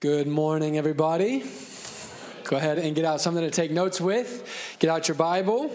Good 0.00 0.26
morning, 0.26 0.78
everybody. 0.78 1.44
Go 2.44 2.56
ahead 2.56 2.78
and 2.78 2.96
get 2.96 3.04
out 3.04 3.20
something 3.20 3.44
to 3.44 3.50
take 3.50 3.70
notes 3.70 4.00
with. 4.00 4.76
Get 4.78 4.88
out 4.88 5.08
your 5.08 5.14
Bible. 5.14 5.70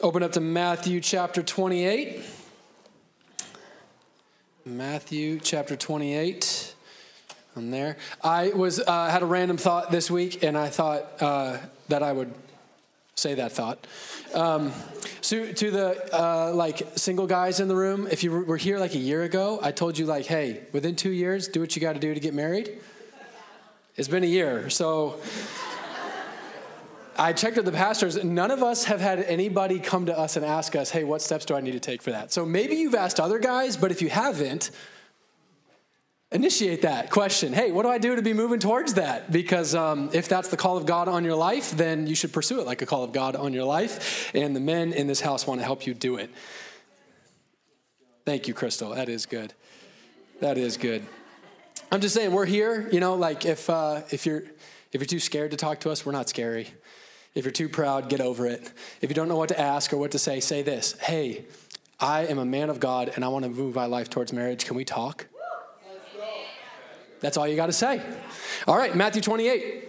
Open 0.00 0.22
up 0.22 0.30
to 0.34 0.40
Matthew 0.40 1.00
chapter 1.00 1.42
28. 1.42 2.22
Matthew 4.64 5.40
chapter 5.40 5.74
28. 5.74 6.76
I'm 7.56 7.72
there. 7.72 7.96
I 8.22 8.50
was 8.50 8.78
uh, 8.78 9.10
had 9.10 9.24
a 9.24 9.26
random 9.26 9.56
thought 9.56 9.90
this 9.90 10.08
week, 10.08 10.44
and 10.44 10.56
I 10.56 10.68
thought 10.68 11.20
uh, 11.20 11.58
that 11.88 12.04
I 12.04 12.12
would 12.12 12.32
say 13.16 13.34
that 13.34 13.50
thought. 13.50 13.88
Um, 14.34 14.72
so 15.20 15.50
to 15.52 15.70
the 15.72 16.16
uh, 16.16 16.52
like 16.54 16.86
single 16.94 17.26
guys 17.26 17.58
in 17.58 17.66
the 17.66 17.74
room, 17.74 18.06
if 18.08 18.22
you 18.22 18.30
were 18.30 18.56
here 18.56 18.78
like 18.78 18.94
a 18.94 18.98
year 18.98 19.24
ago, 19.24 19.58
I 19.60 19.72
told 19.72 19.98
you 19.98 20.06
like, 20.06 20.26
hey, 20.26 20.62
within 20.70 20.94
two 20.94 21.10
years, 21.10 21.48
do 21.48 21.58
what 21.58 21.74
you 21.74 21.82
got 21.82 21.94
to 21.94 21.98
do 21.98 22.14
to 22.14 22.20
get 22.20 22.32
married. 22.32 22.78
It's 23.96 24.08
been 24.08 24.24
a 24.24 24.26
year. 24.26 24.68
So 24.68 25.18
I 27.18 27.32
checked 27.32 27.56
with 27.56 27.64
the 27.64 27.72
pastors. 27.72 28.22
None 28.22 28.50
of 28.50 28.62
us 28.62 28.84
have 28.84 29.00
had 29.00 29.20
anybody 29.20 29.78
come 29.78 30.06
to 30.06 30.18
us 30.18 30.36
and 30.36 30.44
ask 30.44 30.76
us, 30.76 30.90
hey, 30.90 31.02
what 31.02 31.22
steps 31.22 31.46
do 31.46 31.54
I 31.54 31.62
need 31.62 31.72
to 31.72 31.80
take 31.80 32.02
for 32.02 32.10
that? 32.10 32.30
So 32.30 32.44
maybe 32.44 32.76
you've 32.76 32.94
asked 32.94 33.18
other 33.18 33.38
guys, 33.38 33.74
but 33.78 33.90
if 33.90 34.02
you 34.02 34.10
haven't, 34.10 34.70
initiate 36.30 36.82
that 36.82 37.10
question. 37.10 37.54
Hey, 37.54 37.72
what 37.72 37.84
do 37.84 37.88
I 37.88 37.96
do 37.96 38.16
to 38.16 38.22
be 38.22 38.34
moving 38.34 38.58
towards 38.58 38.94
that? 38.94 39.32
Because 39.32 39.74
um, 39.74 40.10
if 40.12 40.28
that's 40.28 40.48
the 40.48 40.58
call 40.58 40.76
of 40.76 40.84
God 40.84 41.08
on 41.08 41.24
your 41.24 41.36
life, 41.36 41.70
then 41.70 42.06
you 42.06 42.14
should 42.14 42.34
pursue 42.34 42.60
it 42.60 42.66
like 42.66 42.82
a 42.82 42.86
call 42.86 43.02
of 43.02 43.12
God 43.12 43.34
on 43.34 43.54
your 43.54 43.64
life. 43.64 44.30
And 44.34 44.54
the 44.54 44.60
men 44.60 44.92
in 44.92 45.06
this 45.06 45.22
house 45.22 45.46
want 45.46 45.60
to 45.60 45.64
help 45.64 45.86
you 45.86 45.94
do 45.94 46.16
it. 46.16 46.28
Thank 48.26 48.46
you, 48.46 48.52
Crystal. 48.52 48.90
That 48.90 49.08
is 49.08 49.24
good. 49.24 49.54
That 50.40 50.58
is 50.58 50.76
good. 50.76 51.06
I'm 51.90 52.00
just 52.00 52.14
saying, 52.14 52.32
we're 52.32 52.46
here. 52.46 52.88
You 52.90 52.98
know, 53.00 53.14
like 53.14 53.44
if 53.44 53.70
uh, 53.70 54.02
if 54.10 54.26
you're 54.26 54.42
if 54.92 55.00
you're 55.00 55.06
too 55.06 55.20
scared 55.20 55.52
to 55.52 55.56
talk 55.56 55.80
to 55.80 55.90
us, 55.90 56.04
we're 56.04 56.12
not 56.12 56.28
scary. 56.28 56.68
If 57.34 57.44
you're 57.44 57.52
too 57.52 57.68
proud, 57.68 58.08
get 58.08 58.20
over 58.20 58.46
it. 58.46 58.72
If 59.00 59.10
you 59.10 59.14
don't 59.14 59.28
know 59.28 59.36
what 59.36 59.50
to 59.50 59.60
ask 59.60 59.92
or 59.92 59.98
what 59.98 60.10
to 60.12 60.18
say, 60.18 60.40
say 60.40 60.62
this: 60.62 60.98
Hey, 61.00 61.44
I 62.00 62.26
am 62.26 62.38
a 62.38 62.44
man 62.44 62.70
of 62.70 62.80
God, 62.80 63.12
and 63.14 63.24
I 63.24 63.28
want 63.28 63.44
to 63.44 63.50
move 63.50 63.74
my 63.74 63.86
life 63.86 64.10
towards 64.10 64.32
marriage. 64.32 64.64
Can 64.64 64.76
we 64.76 64.84
talk? 64.84 65.26
That's 67.20 67.36
all 67.36 67.48
you 67.48 67.56
got 67.56 67.66
to 67.66 67.72
say. 67.72 68.02
All 68.66 68.76
right, 68.76 68.94
Matthew 68.94 69.22
28. 69.22 69.84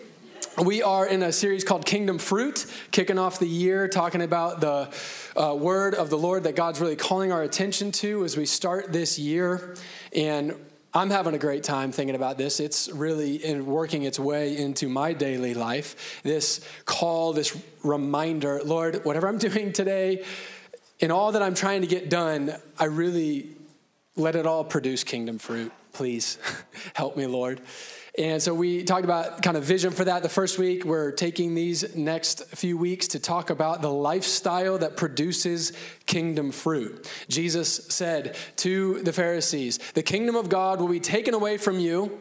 We 0.63 0.81
are 0.81 1.05
in 1.05 1.21
a 1.21 1.31
series 1.31 1.63
called 1.63 1.85
Kingdom 1.85 2.17
Fruit, 2.17 2.65
kicking 2.91 3.19
off 3.19 3.37
the 3.37 3.47
year 3.47 3.87
talking 3.87 4.21
about 4.21 4.59
the 4.59 4.89
uh, 5.35 5.53
word 5.53 5.93
of 5.93 6.09
the 6.09 6.17
Lord 6.17 6.43
that 6.43 6.55
God's 6.55 6.79
really 6.79 6.95
calling 6.95 7.31
our 7.31 7.43
attention 7.43 7.91
to 7.93 8.23
as 8.23 8.37
we 8.37 8.45
start 8.45 8.91
this 8.91 9.19
year. 9.19 9.75
And 10.15 10.55
I'm 10.97 11.11
having 11.11 11.35
a 11.35 11.37
great 11.37 11.63
time 11.63 11.91
thinking 11.91 12.15
about 12.15 12.39
this. 12.39 12.59
It's 12.59 12.89
really 12.89 13.35
in 13.35 13.67
working 13.67 14.01
its 14.01 14.17
way 14.19 14.57
into 14.57 14.89
my 14.89 15.13
daily 15.13 15.53
life. 15.53 16.23
This 16.23 16.59
call, 16.85 17.33
this 17.33 17.55
reminder 17.83 18.61
Lord, 18.65 19.05
whatever 19.05 19.27
I'm 19.27 19.37
doing 19.49 19.73
today, 19.73 20.25
in 20.99 21.11
all 21.11 21.33
that 21.33 21.43
I'm 21.43 21.53
trying 21.53 21.81
to 21.81 21.87
get 21.87 22.09
done, 22.09 22.51
I 22.79 22.85
really 22.85 23.51
let 24.15 24.35
it 24.35 24.47
all 24.47 24.63
produce 24.63 25.03
kingdom 25.03 25.37
fruit. 25.37 25.71
Please 25.93 26.39
help 26.95 27.15
me, 27.15 27.27
Lord. 27.27 27.61
And 28.17 28.41
so 28.41 28.51
we 28.51 28.83
talked 28.83 29.03
about 29.05 29.43
kind 29.43 29.55
of 29.57 29.63
vision 29.63 29.91
for 29.91 30.03
that 30.05 30.23
the 30.23 30.29
first 30.29 30.57
week. 30.57 30.83
We're 30.83 31.11
taking 31.11 31.53
these 31.53 31.95
next 31.95 32.45
few 32.47 32.75
weeks 32.75 33.07
to 33.09 33.19
talk 33.19 33.51
about 33.51 33.83
the 33.83 33.91
lifestyle 33.91 34.79
that 34.79 34.97
produces 34.97 35.71
kingdom 36.07 36.51
fruit. 36.51 37.07
Jesus 37.29 37.85
said 37.89 38.35
to 38.57 39.03
the 39.03 39.13
Pharisees, 39.13 39.77
The 39.93 40.01
kingdom 40.01 40.35
of 40.35 40.49
God 40.49 40.79
will 40.79 40.87
be 40.87 40.99
taken 40.99 41.35
away 41.35 41.57
from 41.57 41.79
you 41.79 42.17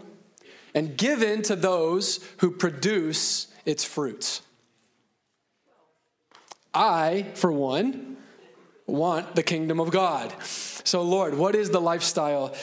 and 0.75 0.99
given 0.99 1.41
to 1.43 1.57
those 1.57 2.21
who 2.39 2.51
produce 2.51 3.47
its 3.65 3.83
fruits. 3.83 4.43
I, 6.75 7.27
for 7.35 7.51
one, 7.51 8.19
want 8.87 9.35
the 9.35 9.43
kingdom 9.43 9.81
of 9.81 9.91
God. 9.91 10.35
So, 10.43 11.01
Lord, 11.01 11.39
what 11.39 11.55
is 11.55 11.71
the 11.71 11.81
lifestyle 11.81 12.55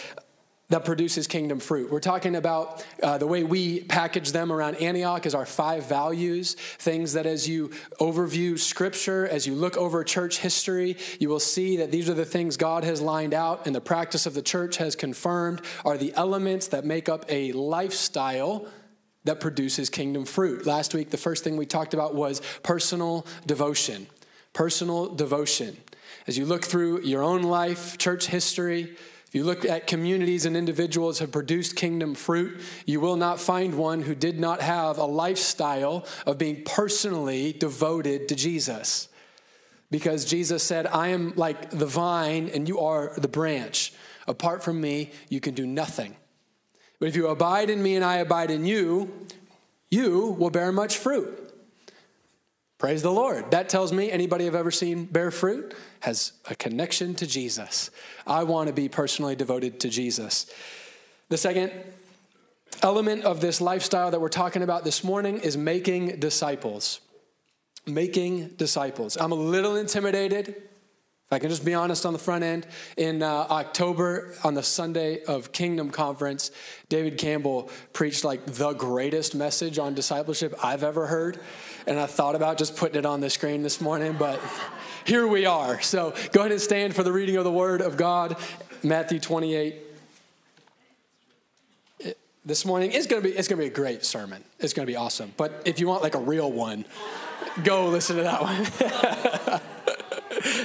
that 0.73 0.83
produces 0.83 1.27
kingdom 1.27 1.59
fruit. 1.59 1.91
We're 1.91 1.99
talking 1.99 2.35
about 2.35 2.83
uh, 3.03 3.19
the 3.19 3.27
way 3.27 3.43
we 3.43 3.83
package 3.83 4.31
them 4.31 4.51
around 4.51 4.73
Antioch 4.77 5.27
as 5.27 5.35
our 5.35 5.45
five 5.45 5.85
values, 5.85 6.55
things 6.55 7.13
that 7.13 7.27
as 7.27 7.47
you 7.47 7.67
overview 7.99 8.57
scripture, 8.57 9.27
as 9.27 9.45
you 9.45 9.53
look 9.53 9.77
over 9.77 10.03
church 10.03 10.39
history, 10.39 10.97
you 11.19 11.29
will 11.29 11.39
see 11.39 11.77
that 11.77 11.91
these 11.91 12.09
are 12.09 12.15
the 12.15 12.25
things 12.25 12.57
God 12.57 12.83
has 12.85 13.03
lined 13.03 13.35
out 13.35 13.67
and 13.67 13.75
the 13.75 13.81
practice 13.81 14.25
of 14.25 14.33
the 14.33 14.41
church 14.41 14.77
has 14.77 14.95
confirmed 14.95 15.61
are 15.85 15.95
the 15.95 16.11
elements 16.15 16.69
that 16.69 16.85
make 16.85 17.07
up 17.07 17.23
a 17.29 17.51
lifestyle 17.51 18.65
that 19.25 19.39
produces 19.39 19.91
kingdom 19.91 20.25
fruit. 20.25 20.65
Last 20.65 20.95
week, 20.95 21.11
the 21.11 21.17
first 21.17 21.43
thing 21.43 21.55
we 21.55 21.67
talked 21.67 21.93
about 21.93 22.15
was 22.15 22.41
personal 22.63 23.27
devotion. 23.45 24.07
Personal 24.53 25.13
devotion. 25.13 25.77
As 26.25 26.35
you 26.35 26.47
look 26.47 26.65
through 26.65 27.01
your 27.01 27.21
own 27.21 27.43
life, 27.43 27.99
church 27.99 28.25
history, 28.25 28.95
if 29.33 29.37
you 29.37 29.45
look 29.45 29.65
at 29.65 29.87
communities 29.87 30.45
and 30.45 30.55
individuals 30.55 31.17
have 31.17 31.31
produced 31.31 31.75
kingdom 31.75 32.13
fruit, 32.13 32.61
you 32.85 32.99
will 32.99 33.15
not 33.15 33.39
find 33.39 33.73
one 33.73 34.03
who 34.03 34.13
did 34.13 34.39
not 34.39 34.61
have 34.61 34.99
a 34.99 35.05
lifestyle 35.05 36.05
of 36.27 36.37
being 36.37 36.63
personally 36.63 37.51
devoted 37.51 38.27
to 38.27 38.35
Jesus. 38.35 39.09
Because 39.89 40.23
Jesus 40.25 40.61
said, 40.61 40.85
I 40.85 41.07
am 41.07 41.33
like 41.35 41.71
the 41.71 41.87
vine 41.87 42.47
and 42.53 42.67
you 42.67 42.79
are 42.79 43.15
the 43.17 43.27
branch. 43.27 43.91
Apart 44.27 44.63
from 44.63 44.79
me, 44.79 45.09
you 45.29 45.39
can 45.39 45.55
do 45.55 45.65
nothing. 45.65 46.15
But 46.99 47.07
if 47.07 47.15
you 47.15 47.27
abide 47.27 47.71
in 47.71 47.81
me 47.81 47.95
and 47.95 48.05
I 48.05 48.17
abide 48.17 48.51
in 48.51 48.67
you, 48.67 49.11
you 49.89 50.27
will 50.37 50.51
bear 50.51 50.71
much 50.71 50.99
fruit. 50.99 51.39
Praise 52.77 53.01
the 53.01 53.11
Lord. 53.11 53.49
That 53.49 53.67
tells 53.67 53.91
me 53.91 54.11
anybody 54.11 54.45
I've 54.45 54.53
ever 54.53 54.69
seen 54.69 55.05
bear 55.05 55.31
fruit 55.31 55.73
has 56.03 56.33
a 56.49 56.55
connection 56.55 57.15
to 57.15 57.25
Jesus. 57.25 57.89
I 58.27 58.43
want 58.43 58.67
to 58.67 58.73
be 58.73 58.89
personally 58.89 59.37
devoted 59.37 59.79
to 59.79 59.89
Jesus. 59.89 60.51
The 61.29 61.37
second 61.37 61.71
element 62.81 63.23
of 63.23 63.39
this 63.39 63.61
lifestyle 63.61 64.11
that 64.11 64.19
we're 64.19 64.27
talking 64.27 64.63
about 64.63 64.83
this 64.83 65.01
morning 65.01 65.37
is 65.37 65.55
making 65.55 66.19
disciples. 66.19 66.99
Making 67.87 68.49
disciples. 68.57 69.15
I'm 69.15 69.31
a 69.31 69.35
little 69.35 69.77
intimidated, 69.77 70.49
if 70.49 71.31
I 71.31 71.39
can 71.39 71.49
just 71.49 71.63
be 71.63 71.73
honest 71.73 72.05
on 72.05 72.11
the 72.11 72.19
front 72.19 72.43
end. 72.43 72.67
In 72.97 73.23
uh, 73.23 73.47
October, 73.49 74.35
on 74.43 74.55
the 74.55 74.63
Sunday 74.63 75.23
of 75.23 75.53
Kingdom 75.53 75.89
Conference, 75.89 76.51
David 76.89 77.17
Campbell 77.17 77.69
preached 77.93 78.25
like 78.25 78.45
the 78.45 78.73
greatest 78.73 79.35
message 79.35 79.79
on 79.79 79.93
discipleship 79.93 80.53
I've 80.61 80.83
ever 80.83 81.07
heard 81.07 81.39
and 81.85 81.99
I 81.99 82.05
thought 82.05 82.35
about 82.35 82.57
just 82.57 82.75
putting 82.75 82.97
it 82.97 83.05
on 83.05 83.19
the 83.19 83.29
screen 83.29 83.61
this 83.61 83.81
morning, 83.81 84.15
but 84.17 84.39
here 85.05 85.27
we 85.27 85.45
are. 85.45 85.81
So 85.81 86.13
go 86.31 86.41
ahead 86.41 86.51
and 86.51 86.61
stand 86.61 86.95
for 86.95 87.03
the 87.03 87.11
reading 87.11 87.37
of 87.37 87.43
the 87.43 87.51
Word 87.51 87.81
of 87.81 87.97
God, 87.97 88.37
Matthew 88.83 89.19
28. 89.19 89.75
this 92.45 92.65
morning 92.65 92.91
it's 92.91 93.07
to 93.07 93.21
be 93.21 93.29
it's 93.29 93.47
to 93.47 93.55
be 93.55 93.65
a 93.65 93.69
great 93.69 94.03
sermon. 94.03 94.43
It's 94.59 94.73
to 94.73 94.85
be 94.85 94.95
awesome. 94.95 95.33
But 95.37 95.61
if 95.65 95.79
you 95.79 95.87
want 95.87 96.03
like 96.03 96.15
a 96.15 96.19
real 96.19 96.51
one, 96.51 96.85
go 97.63 97.87
listen 97.87 98.17
to 98.17 98.23
that 98.23 98.41
one. 98.41 99.61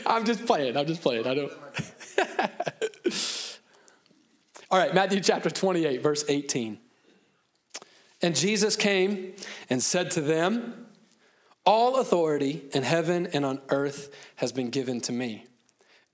I'm 0.06 0.24
just 0.24 0.44
playing. 0.46 0.76
I'm 0.76 0.86
just 0.86 1.02
playing. 1.02 1.26
I 1.26 1.34
don't. 1.34 1.52
All 4.70 4.78
right, 4.78 4.92
Matthew 4.94 5.20
chapter 5.20 5.48
28, 5.48 6.02
verse 6.02 6.24
18. 6.28 6.78
And 8.20 8.36
Jesus 8.36 8.76
came 8.76 9.32
and 9.70 9.82
said 9.82 10.10
to 10.12 10.20
them, 10.20 10.87
all 11.68 12.00
authority 12.00 12.62
in 12.72 12.82
heaven 12.82 13.28
and 13.34 13.44
on 13.44 13.60
earth 13.68 14.10
has 14.36 14.52
been 14.52 14.70
given 14.70 15.02
to 15.02 15.12
me. 15.12 15.44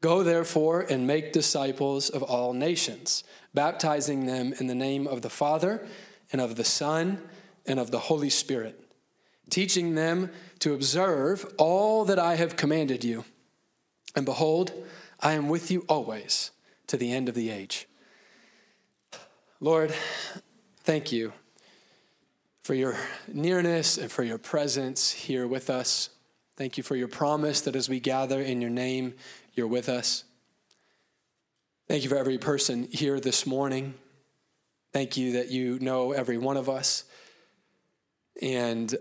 Go 0.00 0.24
therefore 0.24 0.80
and 0.80 1.06
make 1.06 1.32
disciples 1.32 2.10
of 2.10 2.24
all 2.24 2.52
nations, 2.52 3.22
baptizing 3.54 4.26
them 4.26 4.52
in 4.58 4.66
the 4.66 4.74
name 4.74 5.06
of 5.06 5.22
the 5.22 5.30
Father 5.30 5.86
and 6.32 6.40
of 6.40 6.56
the 6.56 6.64
Son 6.64 7.22
and 7.66 7.78
of 7.78 7.92
the 7.92 8.00
Holy 8.00 8.30
Spirit, 8.30 8.90
teaching 9.48 9.94
them 9.94 10.28
to 10.58 10.74
observe 10.74 11.46
all 11.56 12.04
that 12.04 12.18
I 12.18 12.34
have 12.34 12.56
commanded 12.56 13.04
you. 13.04 13.24
And 14.16 14.26
behold, 14.26 14.72
I 15.20 15.34
am 15.34 15.48
with 15.48 15.70
you 15.70 15.84
always 15.88 16.50
to 16.88 16.96
the 16.96 17.12
end 17.12 17.28
of 17.28 17.36
the 17.36 17.50
age. 17.50 17.86
Lord, 19.60 19.94
thank 20.82 21.12
you 21.12 21.32
for 22.64 22.72
your 22.72 22.96
nearness 23.28 23.98
and 23.98 24.10
for 24.10 24.22
your 24.24 24.38
presence 24.38 25.10
here 25.10 25.46
with 25.46 25.68
us. 25.68 26.08
Thank 26.56 26.78
you 26.78 26.82
for 26.82 26.96
your 26.96 27.08
promise 27.08 27.60
that 27.60 27.76
as 27.76 27.90
we 27.90 28.00
gather 28.00 28.40
in 28.40 28.62
your 28.62 28.70
name, 28.70 29.14
you're 29.52 29.66
with 29.66 29.90
us. 29.90 30.24
Thank 31.88 32.04
you 32.04 32.08
for 32.08 32.16
every 32.16 32.38
person 32.38 32.88
here 32.90 33.20
this 33.20 33.46
morning. 33.46 33.92
Thank 34.94 35.18
you 35.18 35.32
that 35.32 35.50
you 35.50 35.78
know 35.80 36.12
every 36.12 36.38
one 36.38 36.56
of 36.56 36.70
us. 36.70 37.04
And 38.40 38.94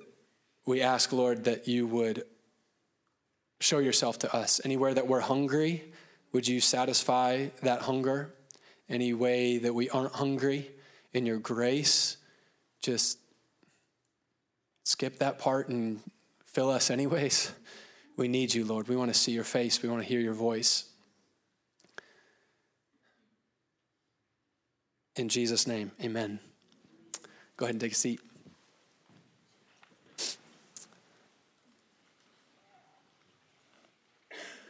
we 0.66 0.82
ask, 0.82 1.14
Lord, 1.14 1.46
that 1.46 1.66
you 1.66 1.88
would 1.88 2.24
show 3.62 3.80
yourself 3.80 4.20
to 4.20 4.36
us. 4.36 4.60
Anywhere 4.66 4.94
that 4.94 5.08
we're 5.08 5.22
hungry, 5.22 5.86
would 6.34 6.50
you 6.50 6.60
satisfy 6.60 7.48
that 7.62 7.84
hunger? 7.84 8.34
Any 8.90 9.14
way 9.14 9.58
that 9.60 9.74
we 9.74 9.90
aren't 9.90 10.16
hungry 10.16 10.70
in 11.14 11.26
your 11.26 11.40
grace, 11.40 12.18
just 12.82 13.20
skip 14.84 15.20
that 15.20 15.40
part 15.40 15.70
and 15.70 16.00
fill 16.46 16.70
us 16.70 16.90
anyways. 16.90 17.52
We 18.16 18.28
need 18.28 18.54
you, 18.54 18.64
Lord. 18.64 18.88
We 18.88 18.96
want 18.96 19.12
to 19.12 19.20
see 19.20 19.32
your 19.32 19.44
face, 19.44 19.82
we 19.82 19.90
want 19.90 20.02
to 20.02 20.08
hear 20.08 20.20
your 20.20 20.34
voice. 20.34 20.86
In 25.16 25.30
Jesus' 25.30 25.68
name, 25.68 25.92
amen. 26.04 26.40
Go 27.58 27.66
ahead 27.66 27.76
and 27.76 27.82
take 27.82 27.92
a 27.92 27.96
seat. 27.96 28.20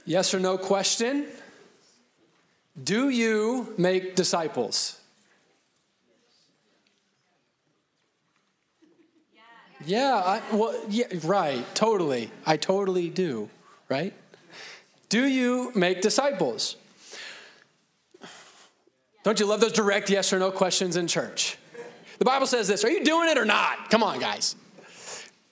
Yes 0.05 0.33
or 0.33 0.39
no 0.39 0.57
question? 0.57 1.27
Do 2.81 3.09
you 3.09 3.73
make 3.77 4.15
disciples? 4.15 4.99
Yeah, 9.85 10.15
I, 10.15 10.41
well, 10.55 10.73
yeah, 10.89 11.05
right, 11.23 11.63
totally. 11.75 12.31
I 12.45 12.57
totally 12.57 13.09
do, 13.09 13.49
right? 13.89 14.13
Do 15.09 15.25
you 15.25 15.71
make 15.75 16.01
disciples? 16.01 16.75
Don't 19.23 19.39
you 19.39 19.45
love 19.45 19.61
those 19.61 19.71
direct 19.71 20.09
yes 20.09 20.33
or 20.33 20.39
no 20.39 20.51
questions 20.51 20.95
in 20.95 21.07
church? 21.07 21.57
The 22.19 22.25
Bible 22.25 22.47
says 22.47 22.67
this 22.67 22.83
Are 22.83 22.89
you 22.89 23.03
doing 23.03 23.29
it 23.29 23.37
or 23.37 23.45
not? 23.45 23.89
Come 23.89 24.03
on, 24.03 24.19
guys. 24.19 24.55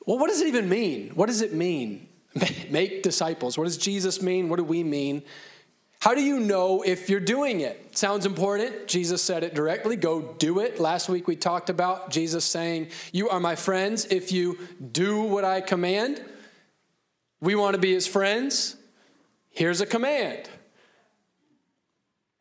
Well, 0.05 0.17
what 0.17 0.29
does 0.29 0.41
it 0.41 0.47
even 0.47 0.67
mean? 0.67 1.11
What 1.15 1.27
does 1.27 1.41
it 1.41 1.53
mean? 1.53 2.07
Make 2.69 3.03
disciples. 3.03 3.57
What 3.57 3.65
does 3.65 3.77
Jesus 3.77 4.21
mean? 4.21 4.49
What 4.49 4.57
do 4.57 4.63
we 4.63 4.83
mean? 4.83 5.23
How 6.01 6.15
do 6.15 6.21
you 6.21 6.39
know 6.39 6.81
if 6.81 7.11
you're 7.11 7.19
doing 7.19 7.59
it? 7.59 7.95
Sounds 7.95 8.25
important. 8.25 8.87
Jesus 8.87 9.21
said 9.21 9.43
it 9.43 9.53
directly 9.53 9.95
go 9.95 10.33
do 10.39 10.59
it. 10.59 10.79
Last 10.79 11.07
week 11.09 11.27
we 11.27 11.35
talked 11.35 11.69
about 11.69 12.09
Jesus 12.09 12.43
saying, 12.43 12.87
You 13.11 13.29
are 13.29 13.39
my 13.39 13.55
friends 13.55 14.05
if 14.05 14.31
you 14.31 14.57
do 14.91 15.21
what 15.21 15.45
I 15.45 15.61
command. 15.61 16.19
We 17.39 17.53
want 17.53 17.75
to 17.75 17.79
be 17.79 17.93
his 17.93 18.07
friends. 18.07 18.77
Here's 19.51 19.79
a 19.79 19.85
command. 19.85 20.49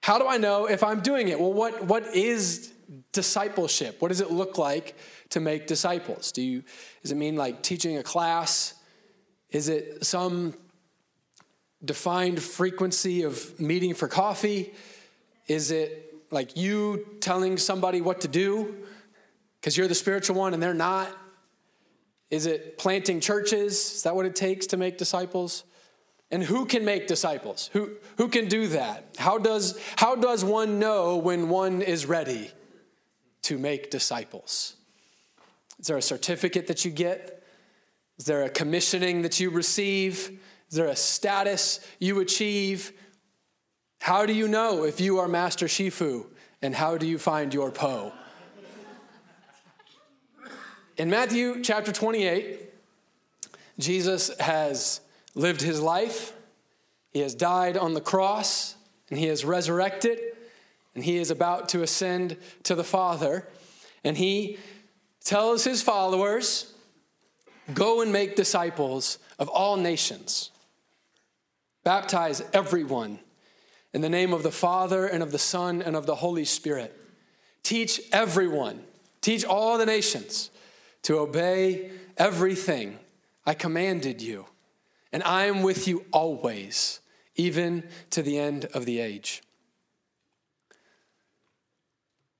How 0.02 0.18
do 0.18 0.26
I 0.26 0.38
know 0.38 0.64
if 0.64 0.82
I'm 0.82 1.00
doing 1.00 1.28
it? 1.28 1.38
Well, 1.38 1.52
what, 1.52 1.84
what 1.84 2.14
is 2.14 2.72
discipleship? 3.12 4.00
What 4.00 4.08
does 4.08 4.22
it 4.22 4.30
look 4.30 4.56
like 4.56 4.96
to 5.30 5.40
make 5.40 5.66
disciples? 5.66 6.32
Do 6.32 6.40
you, 6.40 6.62
does 7.02 7.12
it 7.12 7.16
mean 7.16 7.36
like 7.36 7.62
teaching 7.62 7.98
a 7.98 8.02
class? 8.02 8.72
Is 9.50 9.68
it 9.68 10.06
some 10.06 10.54
defined 11.84 12.42
frequency 12.42 13.22
of 13.22 13.58
meeting 13.58 13.94
for 13.94 14.08
coffee? 14.08 14.72
Is 15.46 15.70
it 15.70 16.14
like 16.30 16.56
you 16.56 17.06
telling 17.20 17.56
somebody 17.56 18.00
what 18.00 18.20
to 18.22 18.28
do 18.28 18.76
because 19.60 19.76
you're 19.76 19.88
the 19.88 19.94
spiritual 19.94 20.36
one 20.36 20.54
and 20.54 20.62
they're 20.62 20.74
not? 20.74 21.16
Is 22.30 22.46
it 22.46 22.78
planting 22.78 23.20
churches? 23.20 23.94
Is 23.94 24.02
that 24.04 24.14
what 24.14 24.26
it 24.26 24.36
takes 24.36 24.66
to 24.68 24.76
make 24.76 24.98
disciples? 24.98 25.64
And 26.30 26.44
who 26.44 26.64
can 26.64 26.84
make 26.84 27.08
disciples? 27.08 27.70
Who, 27.72 27.90
who 28.16 28.28
can 28.28 28.46
do 28.46 28.68
that? 28.68 29.16
How 29.18 29.38
does, 29.38 29.78
how 29.96 30.14
does 30.14 30.44
one 30.44 30.78
know 30.78 31.16
when 31.16 31.48
one 31.48 31.82
is 31.82 32.06
ready 32.06 32.52
to 33.42 33.58
make 33.58 33.90
disciples? 33.90 34.76
Is 35.80 35.88
there 35.88 35.96
a 35.96 36.02
certificate 36.02 36.68
that 36.68 36.84
you 36.84 36.92
get? 36.92 37.42
Is 38.18 38.26
there 38.26 38.42
a 38.42 38.50
commissioning 38.50 39.22
that 39.22 39.40
you 39.40 39.50
receive? 39.50 40.38
Is 40.70 40.76
there 40.76 40.86
a 40.86 40.96
status 40.96 41.80
you 41.98 42.20
achieve? 42.20 42.92
How 44.00 44.24
do 44.24 44.32
you 44.32 44.46
know 44.46 44.84
if 44.84 45.00
you 45.00 45.18
are 45.18 45.26
Master 45.26 45.66
Shifu? 45.66 46.26
And 46.62 46.74
how 46.74 46.96
do 46.96 47.06
you 47.06 47.18
find 47.18 47.52
your 47.52 47.70
Po? 47.72 48.12
In 50.96 51.10
Matthew 51.10 51.62
chapter 51.62 51.90
28, 51.90 52.60
Jesus 53.78 54.30
has 54.38 55.00
lived 55.34 55.62
his 55.62 55.80
life, 55.80 56.34
he 57.10 57.20
has 57.20 57.34
died 57.34 57.76
on 57.76 57.94
the 57.94 58.00
cross, 58.00 58.76
and 59.08 59.18
he 59.18 59.26
has 59.26 59.44
resurrected, 59.44 60.20
and 60.94 61.02
he 61.02 61.16
is 61.16 61.30
about 61.30 61.68
to 61.70 61.82
ascend 61.82 62.36
to 62.64 62.74
the 62.74 62.84
Father. 62.84 63.48
And 64.04 64.16
he 64.16 64.58
tells 65.24 65.64
his 65.64 65.82
followers, 65.82 66.74
Go 67.74 68.02
and 68.02 68.12
make 68.12 68.36
disciples 68.36 69.18
of 69.38 69.48
all 69.48 69.76
nations. 69.76 70.50
Baptize 71.82 72.42
everyone 72.52 73.20
in 73.92 74.00
the 74.00 74.08
name 74.08 74.32
of 74.32 74.42
the 74.42 74.50
Father 74.50 75.06
and 75.06 75.22
of 75.22 75.32
the 75.32 75.38
Son 75.38 75.82
and 75.82 75.96
of 75.96 76.06
the 76.06 76.16
Holy 76.16 76.44
Spirit. 76.44 76.96
Teach 77.62 78.00
everyone, 78.12 78.82
teach 79.20 79.44
all 79.44 79.78
the 79.78 79.86
nations 79.86 80.50
to 81.02 81.18
obey 81.18 81.90
everything 82.16 82.98
I 83.46 83.54
commanded 83.54 84.20
you. 84.20 84.46
And 85.12 85.22
I 85.22 85.46
am 85.46 85.62
with 85.62 85.88
you 85.88 86.04
always, 86.12 87.00
even 87.34 87.88
to 88.10 88.22
the 88.22 88.38
end 88.38 88.66
of 88.66 88.84
the 88.84 89.00
age. 89.00 89.42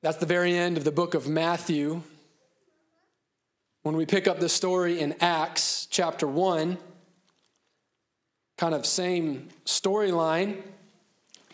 That's 0.03 0.19
the 0.19 0.27
very 0.27 0.57
end 0.57 0.77
of 0.77 0.85
the 0.85 0.93
book 0.93 1.15
of 1.15 1.29
Matthew. 1.29 2.03
When 3.83 3.97
we 3.97 4.07
pick 4.07 4.29
up 4.29 4.39
the 4.39 4.49
story 4.49 5.01
in 5.01 5.15
Acts 5.21 5.87
chapter 5.91 6.27
1, 6.27 6.79
kind 8.61 8.75
of 8.75 8.85
same 8.85 9.49
storyline. 9.65 10.63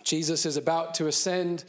Jesus 0.02 0.44
is 0.44 0.56
about 0.56 0.94
to 0.94 1.06
ascend 1.06 1.62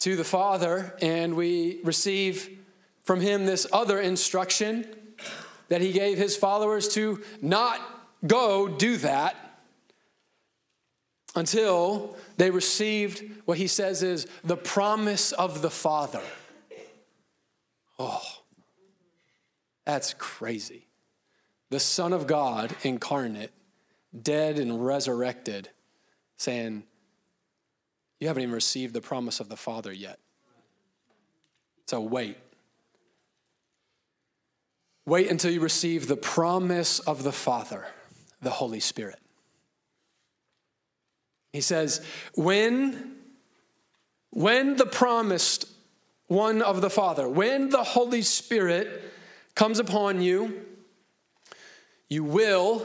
to 0.00 0.16
the 0.16 0.22
Father, 0.22 0.94
and 1.00 1.34
we 1.34 1.80
receive 1.82 2.58
from 3.02 3.22
him 3.22 3.46
this 3.46 3.66
other 3.72 3.98
instruction 3.98 4.86
that 5.68 5.80
he 5.80 5.92
gave 5.92 6.18
his 6.18 6.36
followers 6.36 6.88
to 6.88 7.22
not 7.40 7.80
go 8.26 8.68
do 8.68 8.98
that 8.98 9.34
until 11.34 12.14
they 12.36 12.50
received 12.50 13.24
what 13.46 13.56
he 13.56 13.68
says 13.68 14.02
is 14.02 14.26
the 14.44 14.58
promise 14.58 15.32
of 15.32 15.62
the 15.62 15.70
Father. 15.70 16.22
Oh. 17.98 18.20
That's 19.86 20.12
crazy. 20.12 20.88
The 21.70 21.80
Son 21.80 22.12
of 22.12 22.26
God 22.26 22.76
incarnate, 22.82 23.52
dead 24.22 24.58
and 24.58 24.84
resurrected, 24.84 25.70
saying, 26.36 26.84
You 28.20 28.28
haven't 28.28 28.42
even 28.42 28.54
received 28.54 28.94
the 28.94 29.00
promise 29.00 29.40
of 29.40 29.48
the 29.48 29.56
Father 29.56 29.92
yet. 29.92 30.18
So 31.86 32.00
wait. 32.00 32.36
Wait 35.04 35.30
until 35.30 35.52
you 35.52 35.60
receive 35.60 36.08
the 36.08 36.16
promise 36.16 36.98
of 36.98 37.22
the 37.22 37.32
Father, 37.32 37.86
the 38.42 38.50
Holy 38.50 38.80
Spirit. 38.80 39.20
He 41.52 41.60
says, 41.60 42.04
when, 42.34 43.16
when 44.30 44.76
the 44.76 44.84
promised 44.84 45.66
one 46.26 46.60
of 46.60 46.80
the 46.80 46.90
Father, 46.90 47.28
when 47.28 47.70
the 47.70 47.84
Holy 47.84 48.22
Spirit 48.22 49.04
comes 49.54 49.78
upon 49.78 50.20
you, 50.20 50.60
you 52.08 52.24
will, 52.24 52.84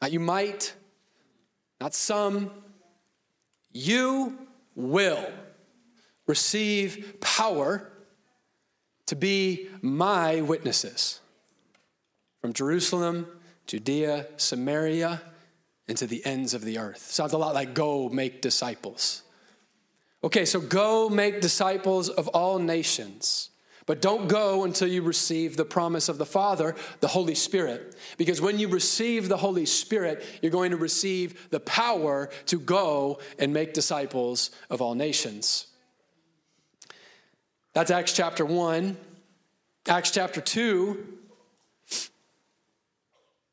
not 0.00 0.12
you 0.12 0.20
might, 0.20 0.74
not 1.80 1.94
some, 1.94 2.50
you 3.72 4.38
will 4.74 5.30
receive 6.26 7.20
power 7.20 7.90
to 9.06 9.16
be 9.16 9.68
my 9.82 10.40
witnesses 10.40 11.20
from 12.40 12.52
Jerusalem, 12.52 13.26
Judea, 13.66 14.26
Samaria, 14.36 15.20
and 15.88 15.98
to 15.98 16.06
the 16.06 16.24
ends 16.24 16.54
of 16.54 16.64
the 16.64 16.78
earth. 16.78 17.10
Sounds 17.10 17.32
a 17.32 17.38
lot 17.38 17.54
like 17.54 17.74
go 17.74 18.08
make 18.08 18.40
disciples. 18.40 19.22
Okay, 20.22 20.44
so 20.44 20.60
go 20.60 21.08
make 21.08 21.40
disciples 21.40 22.08
of 22.08 22.28
all 22.28 22.58
nations. 22.58 23.50
But 23.90 24.00
don't 24.00 24.28
go 24.28 24.62
until 24.62 24.86
you 24.86 25.02
receive 25.02 25.56
the 25.56 25.64
promise 25.64 26.08
of 26.08 26.16
the 26.16 26.24
Father, 26.24 26.76
the 27.00 27.08
Holy 27.08 27.34
Spirit. 27.34 27.96
Because 28.18 28.40
when 28.40 28.60
you 28.60 28.68
receive 28.68 29.28
the 29.28 29.36
Holy 29.36 29.66
Spirit, 29.66 30.24
you're 30.40 30.52
going 30.52 30.70
to 30.70 30.76
receive 30.76 31.50
the 31.50 31.58
power 31.58 32.30
to 32.46 32.60
go 32.60 33.18
and 33.36 33.52
make 33.52 33.74
disciples 33.74 34.52
of 34.70 34.80
all 34.80 34.94
nations. 34.94 35.66
That's 37.72 37.90
Acts 37.90 38.12
chapter 38.12 38.44
1. 38.44 38.96
Acts 39.88 40.12
chapter 40.12 40.40
2, 40.40 41.08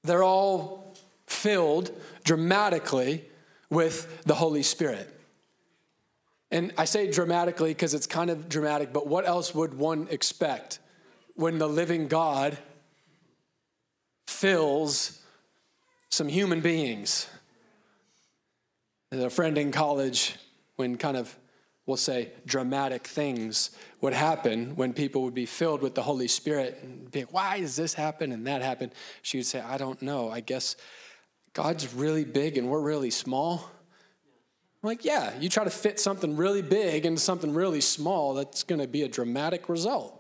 they're 0.03 0.22
all 0.22 0.94
filled 1.25 1.89
dramatically 2.24 3.25
with 3.72 4.24
the 4.25 4.36
Holy 4.36 4.62
Spirit. 4.62 5.17
And 6.50 6.74
I 6.77 6.86
say 6.86 7.12
dramatically 7.12 7.72
because 7.72 7.94
it's 7.94 8.08
kind 8.08 8.30
of 8.30 8.48
dramatic, 8.48 8.94
but 8.94 9.08
what 9.08 9.27
else 9.27 9.54
would 9.54 9.74
one 9.74 10.08
expect 10.10 10.80
when 11.36 11.58
the 11.58 11.68
living 11.68 12.08
God 12.08 12.58
fills 14.27 15.22
some 16.10 16.27
human 16.27 16.62
beings? 16.62 17.27
A 19.12 19.30
friend 19.30 19.58
in 19.58 19.72
college 19.72 20.36
when 20.77 20.98
kind 20.98 21.18
of 21.18 21.36
we'll 21.86 21.98
say 21.98 22.30
dramatic 22.46 23.08
things 23.08 23.72
would 24.01 24.13
happen 24.13 24.75
when 24.75 24.94
people 24.94 25.24
would 25.24 25.34
be 25.34 25.46
filled 25.46 25.82
with 25.82 25.96
the 25.96 26.04
Holy 26.04 26.27
Spirit 26.27 26.80
and 26.84 27.10
be 27.10 27.22
like, 27.22 27.34
why 27.34 27.60
does 27.60 27.75
this 27.75 27.94
happen 27.94 28.32
and 28.32 28.46
that 28.46 28.62
happen? 28.62 28.92
She 29.22 29.38
would 29.38 29.46
say, 29.46 29.62
I 29.62 29.77
don't 29.77 30.01
know. 30.01 30.30
I 30.30 30.42
guess 30.42 30.75
God's 31.54 31.94
really 31.94 32.25
big 32.25 32.58
and 32.58 32.70
we're 32.70 32.82
really 32.82 33.10
small. 33.10 33.72
I'm 34.84 34.88
like, 34.88 35.04
yeah, 35.04 35.38
you 35.40 35.50
try 35.50 35.64
to 35.64 35.70
fit 35.70 36.00
something 36.00 36.38
really 36.38 36.62
big 36.62 37.06
into 37.06 37.20
something 37.20 37.54
really 37.54 37.82
small, 37.82 38.36
that's 38.36 38.64
going 38.64 38.80
to 38.80 38.88
be 38.88 39.04
a 39.04 39.08
dramatic 39.08 39.70
result. 39.70 40.14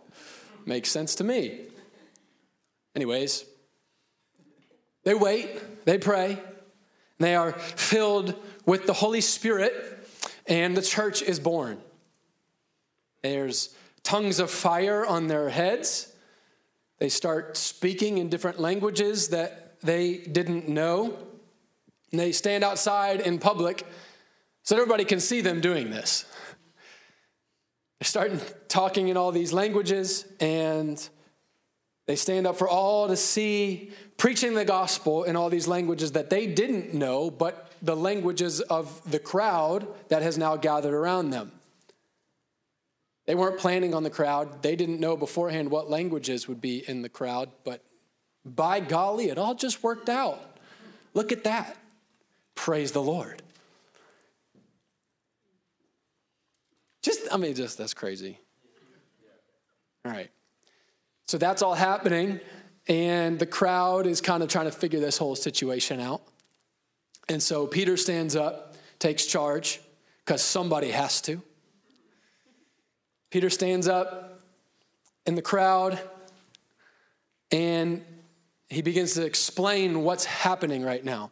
Makes 0.65 0.89
sense 0.89 1.15
to 1.15 1.23
me. 1.23 1.61
Anyways, 2.95 3.45
they 5.03 5.13
wait, 5.13 5.85
they 5.85 5.97
pray, 5.99 6.41
they 7.19 7.35
are 7.35 7.53
filled 7.53 8.35
with 8.65 8.87
the 8.87 8.93
Holy 8.93 9.21
Spirit, 9.21 9.73
and 10.47 10.75
the 10.75 10.81
church 10.81 11.21
is 11.21 11.39
born. 11.39 11.79
There's 13.21 13.75
tongues 14.03 14.39
of 14.39 14.49
fire 14.49 15.05
on 15.05 15.27
their 15.27 15.49
heads. 15.49 16.11
They 16.97 17.09
start 17.09 17.57
speaking 17.57 18.17
in 18.17 18.29
different 18.29 18.59
languages 18.59 19.29
that 19.29 19.79
they 19.81 20.17
didn't 20.17 20.67
know. 20.67 21.17
And 22.11 22.19
they 22.19 22.31
stand 22.31 22.63
outside 22.63 23.21
in 23.21 23.37
public 23.37 23.85
so 24.67 24.75
everybody 24.75 25.05
can 25.05 25.21
see 25.21 25.39
them 25.39 25.61
doing 25.61 25.91
this. 25.91 26.25
They're 28.01 28.05
starting 28.05 28.41
talking 28.67 29.07
in 29.07 29.15
all 29.15 29.31
these 29.31 29.53
languages, 29.53 30.25
and 30.41 31.09
they 32.05 32.17
stand 32.17 32.45
up 32.45 32.57
for 32.57 32.67
all 32.67 33.07
to 33.07 33.15
see, 33.15 33.91
preaching 34.17 34.55
the 34.55 34.65
gospel 34.65 35.23
in 35.23 35.37
all 35.37 35.49
these 35.49 35.69
languages 35.69 36.11
that 36.11 36.29
they 36.29 36.47
didn't 36.47 36.93
know, 36.93 37.31
but 37.31 37.71
the 37.81 37.95
languages 37.95 38.59
of 38.59 39.09
the 39.09 39.19
crowd 39.19 39.87
that 40.09 40.21
has 40.21 40.37
now 40.37 40.57
gathered 40.57 40.93
around 40.93 41.29
them. 41.29 41.53
They 43.25 43.35
weren't 43.35 43.59
planning 43.59 43.93
on 43.93 44.03
the 44.03 44.09
crowd. 44.09 44.63
They 44.63 44.75
didn't 44.75 44.99
know 44.99 45.15
beforehand 45.15 45.71
what 45.71 45.89
languages 45.89 46.49
would 46.49 46.59
be 46.59 46.83
in 46.89 47.03
the 47.03 47.09
crowd, 47.09 47.51
but 47.63 47.85
by 48.43 48.81
golly, 48.81 49.29
it 49.29 49.37
all 49.37 49.55
just 49.55 49.81
worked 49.81 50.09
out. 50.09 50.59
Look 51.13 51.31
at 51.31 51.45
that. 51.45 51.77
Praise 52.53 52.91
the 52.91 53.01
Lord. 53.01 53.43
Just, 57.07 57.21
I 57.31 57.37
mean, 57.37 57.55
just 57.55 57.77
that's 57.77 57.93
crazy. 57.93 58.37
All 60.03 60.11
right. 60.11 60.29
So 61.25 61.37
that's 61.37 61.61
all 61.61 61.73
happening, 61.73 62.41
and 62.89 63.39
the 63.39 63.45
crowd 63.45 64.05
is 64.07 64.19
kind 64.19 64.43
of 64.43 64.49
trying 64.49 64.65
to 64.65 64.73
figure 64.73 64.99
this 64.99 65.17
whole 65.17 65.33
situation 65.33 66.01
out. 66.01 66.21
And 67.29 67.41
so 67.41 67.65
Peter 67.65 67.95
stands 67.95 68.35
up, 68.35 68.75
takes 68.99 69.25
charge, 69.25 69.79
because 70.25 70.41
somebody 70.41 70.91
has 70.91 71.21
to. 71.21 71.41
Peter 73.29 73.49
stands 73.49 73.87
up 73.87 74.41
in 75.25 75.35
the 75.35 75.41
crowd 75.41 75.97
and 77.51 78.03
he 78.67 78.81
begins 78.81 79.13
to 79.13 79.25
explain 79.25 80.03
what's 80.03 80.25
happening 80.25 80.83
right 80.83 81.05
now. 81.05 81.31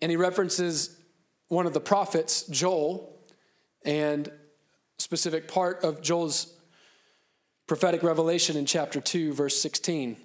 And 0.00 0.10
he 0.10 0.16
references 0.16 0.96
one 1.48 1.66
of 1.66 1.74
the 1.74 1.80
prophets, 1.80 2.44
Joel, 2.46 3.12
and 3.84 4.30
specific 4.98 5.48
part 5.48 5.84
of 5.84 6.00
Joel's 6.00 6.54
prophetic 7.66 8.02
revelation 8.02 8.56
in 8.56 8.66
chapter 8.66 9.00
2, 9.00 9.32
verse 9.32 9.60
16. 9.60 10.16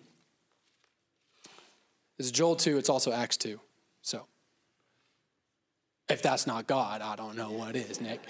It's 2.20 2.32
Joel 2.32 2.56
2, 2.56 2.78
it's 2.78 2.90
also 2.90 3.12
Acts 3.12 3.38
2. 3.38 3.60
So, 4.02 4.26
if 6.10 6.22
that's 6.22 6.48
not 6.48 6.68
God, 6.68 7.02
I 7.02 7.16
don't 7.16 7.36
know 7.36 7.52
what 7.52 7.76
is, 7.76 8.02
Nick. 8.02 8.22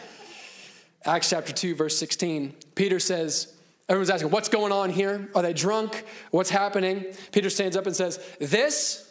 Acts 1.06 1.30
chapter 1.30 1.54
2, 1.54 1.76
verse 1.76 1.98
16, 1.98 2.54
Peter 2.76 3.00
says, 3.00 3.54
Everyone's 3.90 4.10
asking, 4.10 4.32
what's 4.32 4.50
going 4.50 4.74
on 4.74 4.90
here? 4.90 5.30
Are 5.34 5.42
they 5.42 5.54
drunk? 5.54 6.04
What's 6.32 6.50
happening? 6.50 7.06
Peter 7.32 7.50
stands 7.50 7.78
up 7.78 7.86
and 7.86 7.96
says, 7.96 8.20
This, 8.40 9.10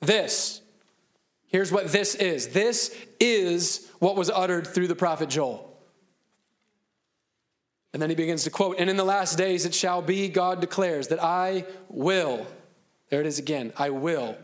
this, 0.00 0.60
here's 1.56 1.72
what 1.72 1.90
this 1.90 2.14
is. 2.14 2.48
This 2.48 2.94
is 3.18 3.90
what 3.98 4.14
was 4.14 4.28
uttered 4.28 4.66
through 4.66 4.88
the 4.88 4.94
prophet 4.94 5.30
Joel. 5.30 5.74
And 7.94 8.02
then 8.02 8.10
he 8.10 8.14
begins 8.14 8.44
to 8.44 8.50
quote, 8.50 8.76
And 8.78 8.90
in 8.90 8.98
the 8.98 9.04
last 9.04 9.38
days 9.38 9.64
it 9.64 9.74
shall 9.74 10.02
be, 10.02 10.28
God 10.28 10.60
declares, 10.60 11.08
that 11.08 11.22
I 11.22 11.64
will, 11.88 12.46
there 13.08 13.22
it 13.22 13.26
is 13.26 13.38
again, 13.38 13.72
I 13.74 13.88
will, 13.88 14.36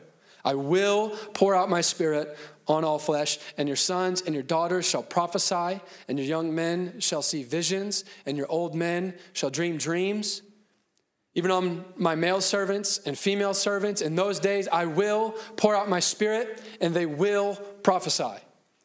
I 0.43 0.55
will 0.55 1.11
pour 1.35 1.55
out 1.55 1.69
my 1.69 1.83
spirit 1.83 2.35
on 2.67 2.83
all 2.83 2.99
flesh, 2.99 3.39
and 3.59 3.69
your 3.69 3.77
sons 3.77 4.23
and 4.23 4.35
your 4.35 4.43
daughters 4.43 4.89
shall 4.89 5.03
prophesy, 5.03 5.83
and 6.09 6.19
your 6.19 6.27
young 6.27 6.55
men 6.55 6.99
shall 6.99 7.21
see 7.21 7.43
visions, 7.43 8.07
and 8.25 8.39
your 8.39 8.51
old 8.51 8.75
men 8.75 9.13
shall 9.35 9.51
dream 9.51 9.77
dreams. 9.77 10.41
Even 11.35 11.51
on 11.51 11.85
my 11.97 12.15
male 12.15 12.41
servants 12.41 12.99
and 13.07 13.17
female 13.17 13.55
servants, 13.55 14.03
in 14.03 14.15
those 14.15 14.39
days 14.39 14.69
I 14.69 14.87
will 14.87 15.35
pour 15.57 15.75
out 15.75 15.89
my 15.89 16.01
spirit, 16.01 16.63
and 16.81 16.95
they 16.95 17.07
will 17.07 17.57
prophesy. 17.83 18.35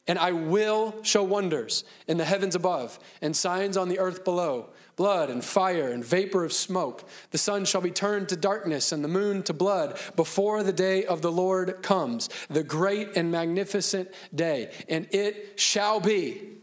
And 0.09 0.17
I 0.17 0.31
will 0.31 0.95
show 1.03 1.21
wonders 1.23 1.83
in 2.07 2.17
the 2.17 2.23
heavens 2.23 2.55
above 2.55 2.97
and 3.21 3.35
signs 3.35 3.75
on 3.75 3.89
the 3.89 3.99
earth 3.99 4.23
below 4.23 4.69
blood 4.95 5.29
and 5.29 5.45
fire 5.45 5.89
and 5.89 6.03
vapor 6.03 6.43
of 6.43 6.51
smoke. 6.51 7.07
The 7.31 7.37
sun 7.37 7.65
shall 7.65 7.81
be 7.81 7.91
turned 7.91 8.29
to 8.29 8.35
darkness 8.35 8.91
and 8.91 9.03
the 9.03 9.09
moon 9.09 9.43
to 9.43 9.53
blood 9.53 9.99
before 10.15 10.63
the 10.63 10.73
day 10.73 11.05
of 11.05 11.21
the 11.21 11.31
Lord 11.31 11.81
comes, 11.83 12.29
the 12.49 12.63
great 12.63 13.15
and 13.15 13.31
magnificent 13.31 14.09
day. 14.33 14.71
And 14.89 15.07
it 15.11 15.59
shall 15.59 15.99
be, 15.99 16.56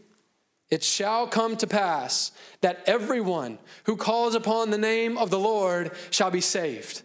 it 0.69 0.83
shall 0.83 1.27
come 1.27 1.55
to 1.57 1.67
pass 1.67 2.31
that 2.61 2.83
everyone 2.87 3.59
who 3.85 3.95
calls 3.95 4.35
upon 4.35 4.71
the 4.71 4.77
name 4.77 5.17
of 5.17 5.29
the 5.29 5.39
Lord 5.39 5.91
shall 6.09 6.31
be 6.31 6.41
saved. 6.41 7.03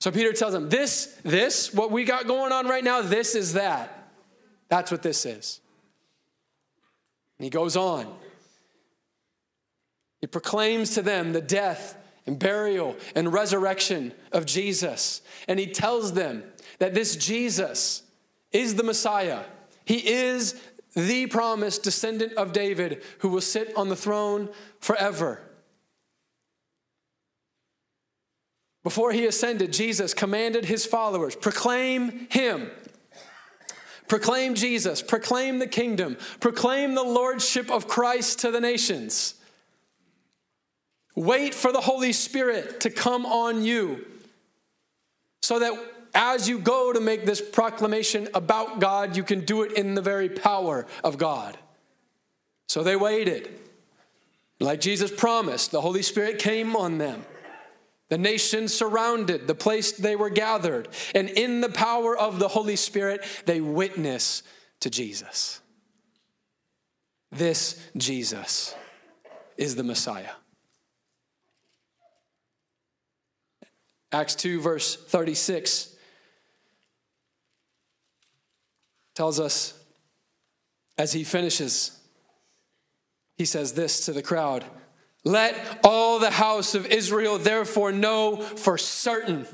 So 0.00 0.10
Peter 0.10 0.32
tells 0.32 0.52
them, 0.52 0.68
This, 0.68 1.18
this, 1.24 1.72
what 1.72 1.90
we 1.90 2.04
got 2.04 2.26
going 2.26 2.52
on 2.52 2.66
right 2.66 2.84
now, 2.84 3.02
this 3.02 3.34
is 3.34 3.54
that. 3.54 4.10
That's 4.68 4.90
what 4.90 5.02
this 5.02 5.24
is. 5.24 5.60
And 7.38 7.44
he 7.44 7.50
goes 7.50 7.76
on. 7.76 8.14
He 10.20 10.26
proclaims 10.26 10.94
to 10.94 11.02
them 11.02 11.32
the 11.32 11.40
death 11.40 11.96
and 12.26 12.38
burial 12.38 12.96
and 13.14 13.32
resurrection 13.32 14.12
of 14.32 14.44
Jesus. 14.44 15.22
And 15.46 15.58
he 15.58 15.66
tells 15.66 16.12
them 16.12 16.44
that 16.78 16.94
this 16.94 17.16
Jesus 17.16 18.02
is 18.52 18.74
the 18.74 18.82
Messiah. 18.82 19.44
He 19.84 20.06
is 20.06 20.60
the 20.98 21.26
promised 21.26 21.82
descendant 21.82 22.32
of 22.34 22.52
David 22.52 23.02
who 23.18 23.28
will 23.28 23.40
sit 23.40 23.74
on 23.76 23.88
the 23.88 23.96
throne 23.96 24.48
forever. 24.80 25.40
Before 28.82 29.12
he 29.12 29.26
ascended, 29.26 29.72
Jesus 29.72 30.14
commanded 30.14 30.64
his 30.64 30.86
followers 30.86 31.36
proclaim 31.36 32.28
him 32.30 32.70
Proclaim 34.08 34.54
Jesus, 34.54 35.02
proclaim 35.02 35.58
the 35.58 35.66
kingdom, 35.66 36.16
proclaim 36.40 36.94
the 36.94 37.02
lordship 37.02 37.70
of 37.70 37.86
Christ 37.86 38.40
to 38.40 38.50
the 38.50 38.60
nations. 38.60 39.34
Wait 41.14 41.54
for 41.54 41.72
the 41.72 41.80
Holy 41.82 42.12
Spirit 42.12 42.80
to 42.80 42.90
come 42.90 43.26
on 43.26 43.62
you 43.62 44.06
so 45.42 45.58
that 45.58 45.74
as 46.14 46.48
you 46.48 46.58
go 46.58 46.92
to 46.92 47.00
make 47.00 47.26
this 47.26 47.40
proclamation 47.40 48.28
about 48.34 48.80
God, 48.80 49.16
you 49.16 49.22
can 49.22 49.44
do 49.44 49.62
it 49.62 49.72
in 49.72 49.94
the 49.94 50.02
very 50.02 50.28
power 50.28 50.86
of 51.04 51.18
God. 51.18 51.58
So 52.66 52.82
they 52.82 52.96
waited. 52.96 53.48
Like 54.60 54.80
Jesus 54.80 55.10
promised, 55.10 55.70
the 55.70 55.80
Holy 55.80 56.02
Spirit 56.02 56.38
came 56.38 56.76
on 56.76 56.98
them. 56.98 57.24
The 58.08 58.18
nation 58.18 58.68
surrounded 58.68 59.46
the 59.46 59.54
place 59.54 59.92
they 59.92 60.16
were 60.16 60.30
gathered, 60.30 60.88
and 61.14 61.28
in 61.28 61.60
the 61.60 61.68
power 61.68 62.16
of 62.16 62.38
the 62.38 62.48
Holy 62.48 62.76
Spirit, 62.76 63.22
they 63.44 63.60
witness 63.60 64.42
to 64.80 64.88
Jesus. 64.88 65.60
This 67.30 67.78
Jesus 67.96 68.74
is 69.58 69.76
the 69.76 69.84
Messiah. 69.84 70.30
Acts 74.10 74.34
2, 74.36 74.60
verse 74.62 74.96
36 74.96 75.94
tells 79.18 79.40
us 79.40 79.74
as 80.96 81.12
he 81.12 81.24
finishes, 81.24 81.98
he 83.36 83.44
says 83.44 83.72
this 83.72 84.06
to 84.06 84.12
the 84.12 84.22
crowd 84.22 84.64
let 85.24 85.80
all 85.82 86.20
the 86.20 86.30
house 86.30 86.76
of 86.76 86.86
Israel 86.86 87.36
therefore 87.36 87.90
know 87.90 88.36
for 88.36 88.78
certain 88.78 89.44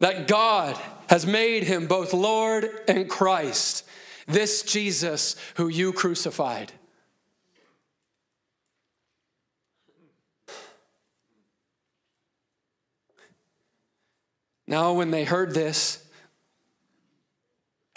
that 0.00 0.28
God 0.28 0.78
has 1.08 1.26
made 1.26 1.62
him 1.62 1.86
both 1.86 2.12
Lord 2.12 2.68
and 2.86 3.08
Christ, 3.08 3.88
this 4.26 4.62
Jesus 4.62 5.34
who 5.56 5.68
you 5.68 5.94
crucified. 5.94 6.70
Now, 14.66 14.92
when 14.92 15.10
they 15.10 15.24
heard 15.24 15.54
this, 15.54 16.04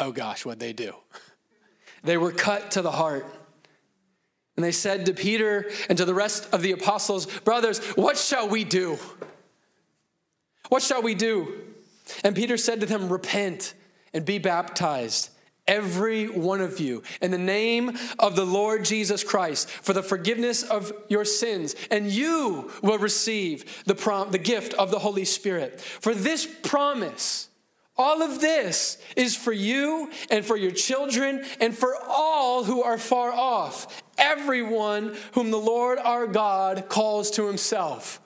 oh 0.01 0.11
gosh, 0.11 0.45
what 0.45 0.59
they 0.59 0.73
do? 0.73 0.93
They 2.03 2.17
were 2.17 2.31
cut 2.31 2.71
to 2.71 2.81
the 2.81 2.91
heart 2.91 3.25
And 4.55 4.65
they 4.65 4.71
said 4.71 5.05
to 5.05 5.13
Peter 5.13 5.69
and 5.87 5.97
to 5.97 6.05
the 6.05 6.13
rest 6.13 6.49
of 6.53 6.61
the 6.61 6.73
apostles, 6.73 7.25
Brothers, 7.41 7.79
what 7.95 8.17
shall 8.17 8.49
we 8.49 8.63
do? 8.63 8.97
What 10.69 10.83
shall 10.83 11.01
we 11.01 11.15
do? 11.15 11.53
And 12.23 12.35
Peter 12.35 12.57
said 12.57 12.79
to 12.81 12.85
them, 12.85 13.09
Repent 13.09 13.73
and 14.13 14.25
be 14.25 14.39
baptized, 14.39 15.29
every 15.67 16.27
one 16.27 16.59
of 16.59 16.79
you, 16.79 17.01
in 17.21 17.31
the 17.31 17.37
name 17.37 17.97
of 18.19 18.35
the 18.35 18.45
Lord 18.45 18.83
Jesus 18.83 19.23
Christ, 19.23 19.69
for 19.69 19.93
the 19.93 20.03
forgiveness 20.03 20.63
of 20.63 20.91
your 21.07 21.23
sins, 21.23 21.75
and 21.89 22.07
you 22.07 22.71
will 22.83 22.97
receive 22.97 23.83
the, 23.85 23.95
prom- 23.95 24.31
the 24.31 24.37
gift 24.37 24.73
of 24.73 24.91
the 24.91 24.99
Holy 24.99 25.25
Spirit. 25.25 25.79
For 25.79 26.13
this 26.13 26.45
promise, 26.45 27.47
all 27.97 28.21
of 28.21 28.39
this 28.39 28.97
is 29.15 29.35
for 29.35 29.51
you 29.51 30.09
and 30.29 30.45
for 30.45 30.57
your 30.57 30.71
children 30.71 31.43
and 31.59 31.77
for 31.77 31.95
all 32.07 32.63
who 32.63 32.81
are 32.81 32.97
far 32.97 33.31
off, 33.31 34.01
everyone 34.17 35.15
whom 35.33 35.51
the 35.51 35.57
Lord 35.57 35.99
our 35.99 36.25
God 36.25 36.89
calls 36.89 37.31
to 37.31 37.47
himself. 37.47 38.19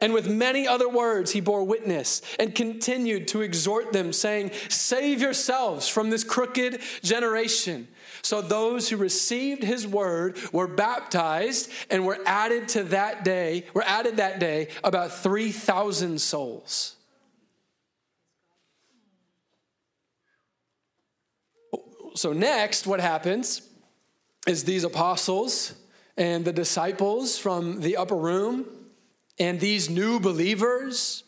And 0.00 0.12
with 0.12 0.28
many 0.28 0.68
other 0.68 0.88
words, 0.88 1.30
he 1.30 1.40
bore 1.40 1.64
witness 1.64 2.20
and 2.38 2.54
continued 2.54 3.26
to 3.28 3.40
exhort 3.40 3.92
them, 3.92 4.12
saying, 4.12 4.50
Save 4.68 5.22
yourselves 5.22 5.88
from 5.88 6.10
this 6.10 6.24
crooked 6.24 6.80
generation. 7.02 7.88
So 8.20 8.42
those 8.42 8.88
who 8.88 8.96
received 8.96 9.62
his 9.62 9.86
word 9.86 10.36
were 10.52 10.66
baptized 10.66 11.70
and 11.90 12.04
were 12.04 12.18
added 12.26 12.68
to 12.68 12.84
that 12.84 13.24
day, 13.24 13.64
were 13.72 13.84
added 13.86 14.18
that 14.18 14.40
day 14.40 14.68
about 14.82 15.10
3,000 15.10 16.20
souls. 16.20 16.93
So, 22.14 22.32
next, 22.32 22.86
what 22.86 23.00
happens 23.00 23.62
is 24.46 24.64
these 24.64 24.84
apostles 24.84 25.74
and 26.16 26.44
the 26.44 26.52
disciples 26.52 27.38
from 27.38 27.80
the 27.80 27.96
upper 27.96 28.14
room 28.14 28.66
and 29.38 29.58
these 29.58 29.90
new 29.90 30.20
believers 30.20 31.24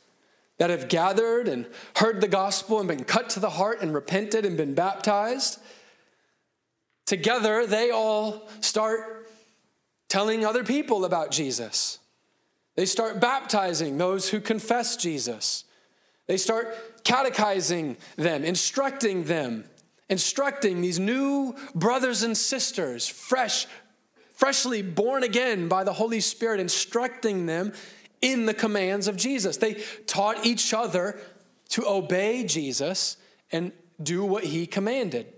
that 0.58 0.70
have 0.70 0.88
gathered 0.88 1.48
and 1.48 1.66
heard 1.96 2.20
the 2.20 2.28
gospel 2.28 2.78
and 2.78 2.88
been 2.88 3.04
cut 3.04 3.30
to 3.30 3.40
the 3.40 3.50
heart 3.50 3.82
and 3.82 3.92
repented 3.92 4.44
and 4.44 4.56
been 4.56 4.74
baptized, 4.74 5.58
together 7.04 7.66
they 7.66 7.90
all 7.90 8.48
start 8.60 9.28
telling 10.08 10.44
other 10.44 10.64
people 10.64 11.04
about 11.04 11.30
Jesus. 11.30 11.98
They 12.76 12.86
start 12.86 13.20
baptizing 13.20 13.98
those 13.98 14.28
who 14.28 14.40
confess 14.40 14.96
Jesus. 14.96 15.64
They 16.26 16.36
start 16.36 17.04
catechizing 17.04 17.96
them, 18.16 18.44
instructing 18.44 19.24
them, 19.24 19.64
instructing 20.08 20.80
these 20.80 20.98
new 20.98 21.54
brothers 21.74 22.22
and 22.22 22.36
sisters, 22.36 23.08
fresh, 23.08 23.66
freshly 24.34 24.82
born 24.82 25.22
again 25.22 25.68
by 25.68 25.84
the 25.84 25.92
Holy 25.92 26.20
Spirit, 26.20 26.60
instructing 26.60 27.46
them 27.46 27.72
in 28.22 28.46
the 28.46 28.54
commands 28.54 29.08
of 29.08 29.16
Jesus. 29.16 29.56
They 29.56 29.82
taught 30.06 30.46
each 30.46 30.72
other 30.72 31.18
to 31.70 31.86
obey 31.86 32.44
Jesus 32.44 33.16
and 33.50 33.72
do 34.02 34.24
what 34.24 34.44
he 34.44 34.66
commanded. 34.66 35.32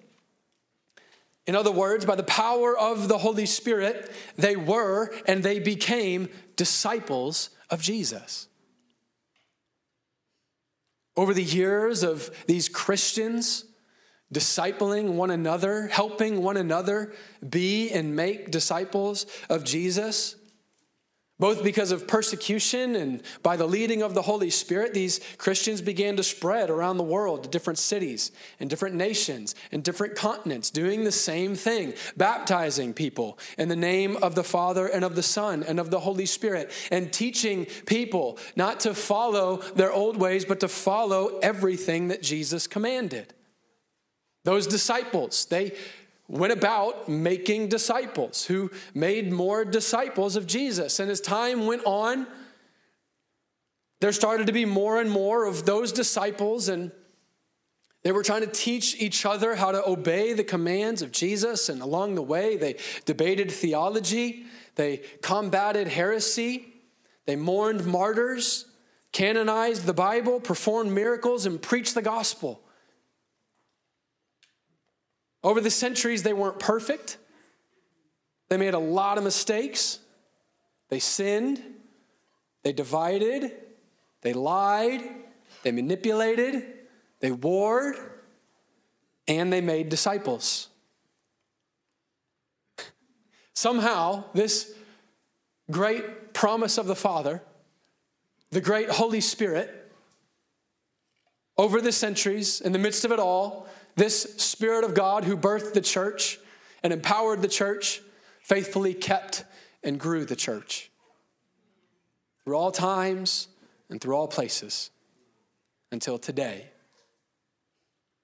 In 1.47 1.57
other 1.57 1.73
words, 1.73 2.05
by 2.05 2.15
the 2.15 2.23
power 2.23 2.77
of 2.77 3.09
the 3.09 3.19
Holy 3.19 3.47
Spirit, 3.47 4.13
they 4.37 4.55
were 4.55 5.11
and 5.27 5.43
they 5.43 5.59
became 5.59 6.29
disciples 6.57 7.51
of 7.71 7.81
Jesus. 7.81 8.49
Over 11.17 11.33
the 11.33 11.43
years 11.43 12.03
of 12.03 12.31
these 12.47 12.69
Christians 12.69 13.65
discipling 14.33 15.15
one 15.15 15.31
another, 15.31 15.89
helping 15.89 16.43
one 16.43 16.57
another 16.57 17.13
be 17.49 17.91
and 17.91 18.15
make 18.15 18.51
disciples 18.51 19.27
of 19.49 19.65
Jesus, 19.65 20.37
both 21.41 21.63
because 21.63 21.93
of 21.93 22.09
persecution 22.09 22.97
and 22.97 23.23
by 23.45 23.57
the 23.57 23.67
leading 23.67 24.03
of 24.03 24.13
the 24.13 24.23
Holy 24.23 24.51
Spirit, 24.51 24.93
these 24.93 25.21
Christians 25.39 25.81
began 25.81 26.17
to 26.17 26.25
spread 26.25 26.69
around 26.69 26.97
the 26.97 27.05
world 27.05 27.45
to 27.45 27.49
different 27.49 27.79
cities 27.79 28.33
and 28.59 28.69
different 28.69 28.97
nations 28.97 29.55
and 29.71 29.85
different 29.85 30.17
continents, 30.17 30.69
doing 30.69 31.05
the 31.05 31.13
same 31.13 31.55
thing, 31.55 31.95
baptizing 32.17 32.93
people 32.93 33.39
in 33.57 33.69
the 33.69 33.77
name 33.77 34.17
of 34.17 34.35
the 34.35 34.43
Father 34.43 34.89
and 34.89 35.05
of 35.05 35.15
the 35.15 35.23
Son 35.23 35.63
and 35.63 35.79
of 35.79 35.91
the 35.91 36.01
Holy 36.01 36.27
Spirit, 36.27 36.73
and 36.91 37.13
teaching 37.13 37.67
people 37.87 38.37
not 38.57 38.81
to 38.81 38.93
follow 38.93 39.59
their 39.77 39.93
old 39.93 40.17
ways, 40.17 40.45
but 40.45 40.59
to 40.59 40.69
follow 40.69 41.39
everything 41.39 42.09
that 42.09 42.21
Jesus 42.21 42.67
commanded. 42.67 43.33
Those 44.49 44.67
disciples, 44.67 45.45
they 45.45 45.73
went 46.27 46.55
about 46.55 47.07
making 47.07 47.69
disciples 47.69 48.47
who 48.47 48.71
made 48.95 49.31
more 49.31 49.63
disciples 49.63 50.37
of 50.37 50.47
Jesus. 50.47 51.01
And 51.01 51.11
as 51.11 51.21
time 51.21 51.67
went 51.67 51.83
on, 51.85 52.27
there 54.01 54.11
started 54.11 54.47
to 54.47 54.55
be 54.55 54.65
more 54.65 55.03
and 55.03 55.11
more 55.11 55.45
of 55.45 55.67
those 55.67 55.93
disciples, 55.93 56.71
and 56.71 56.93
they 58.05 58.11
were 58.11 58.23
trying 58.23 58.41
to 58.41 58.47
teach 58.47 58.99
each 58.99 59.27
other 59.27 59.55
how 59.55 59.71
to 59.71 59.87
obey 59.87 60.33
the 60.33 60.45
commands 60.45 61.03
of 61.03 61.13
Jesus. 61.13 61.69
And 61.69 61.83
along 61.83 62.15
the 62.15 62.23
way, 62.23 62.57
they 62.57 62.77
debated 63.05 63.53
theology, 63.53 64.47
they 64.77 65.03
combated 65.21 65.89
heresy, 65.89 66.73
they 67.27 67.37
mourned 67.37 67.85
martyrs, 67.85 68.65
canonized 69.13 69.85
the 69.85 69.93
Bible, 69.93 70.41
performed 70.41 70.91
miracles, 70.91 71.45
and 71.45 71.61
preached 71.61 71.95
the 71.95 72.01
gospel. 72.01 72.63
Over 75.43 75.61
the 75.61 75.71
centuries, 75.71 76.23
they 76.23 76.33
weren't 76.33 76.59
perfect. 76.59 77.19
They 78.49 78.57
made 78.57 78.75
a 78.75 78.79
lot 78.79 79.19
of 79.19 79.25
mistakes. 79.25 80.01
They 80.89 80.99
sinned. 80.99 81.63
They 82.63 82.73
divided. 82.73 83.53
They 84.23 84.33
lied. 84.33 85.03
They 85.63 85.71
manipulated. 85.71 86.65
They 87.21 87.31
warred. 87.31 87.97
And 89.27 89.53
they 89.53 89.61
made 89.61 89.89
disciples. 89.89 90.69
Somehow, 93.53 94.25
this 94.35 94.73
great 95.71 96.33
promise 96.33 96.79
of 96.79 96.87
the 96.87 96.95
Father, 96.95 97.43
the 98.51 98.61
great 98.61 98.89
Holy 98.89 99.21
Spirit, 99.21 99.91
over 101.57 101.81
the 101.81 101.93
centuries, 101.93 102.61
in 102.61 102.73
the 102.73 102.79
midst 102.79 103.05
of 103.05 103.11
it 103.11 103.19
all, 103.19 103.67
this 103.99 104.23
Spirit 104.39 104.85
of 104.85 104.95
God 104.95 105.25
who 105.25 105.37
birthed 105.37 105.75
the 105.75 105.81
church 105.81 106.39
and 106.83 106.93
empowered 106.93 107.43
the 107.43 107.49
church 107.49 108.01
faithfully 108.43 108.95
kept 108.95 109.45
and 109.83 109.99
grew 109.99 110.25
the 110.25 110.37
church 110.37 110.91
through 112.45 112.57
all 112.57 112.71
times 112.71 113.49
and 113.91 114.01
through 114.01 114.15
all 114.15 114.29
places 114.29 114.91
until 115.91 116.19
today. 116.19 116.69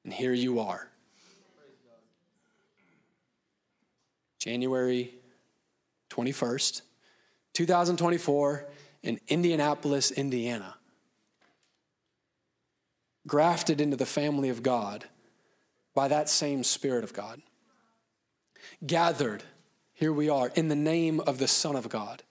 And 0.04 0.12
here 0.12 0.32
you 0.32 0.60
are. 0.60 0.88
January 4.38 5.14
21st, 6.10 6.82
2024, 7.54 8.68
in 9.02 9.18
Indianapolis, 9.28 10.10
Indiana. 10.10 10.76
Grafted 13.26 13.80
into 13.80 13.96
the 13.96 14.06
family 14.06 14.50
of 14.50 14.62
God 14.62 15.06
by 15.94 16.08
that 16.08 16.28
same 16.28 16.64
Spirit 16.64 17.04
of 17.04 17.12
God. 17.12 17.40
Gathered, 18.84 19.42
here 19.92 20.12
we 20.12 20.28
are, 20.28 20.50
in 20.54 20.68
the 20.68 20.76
name 20.76 21.20
of 21.20 21.38
the 21.38 21.48
Son 21.48 21.76
of 21.76 21.88
God 21.88 22.22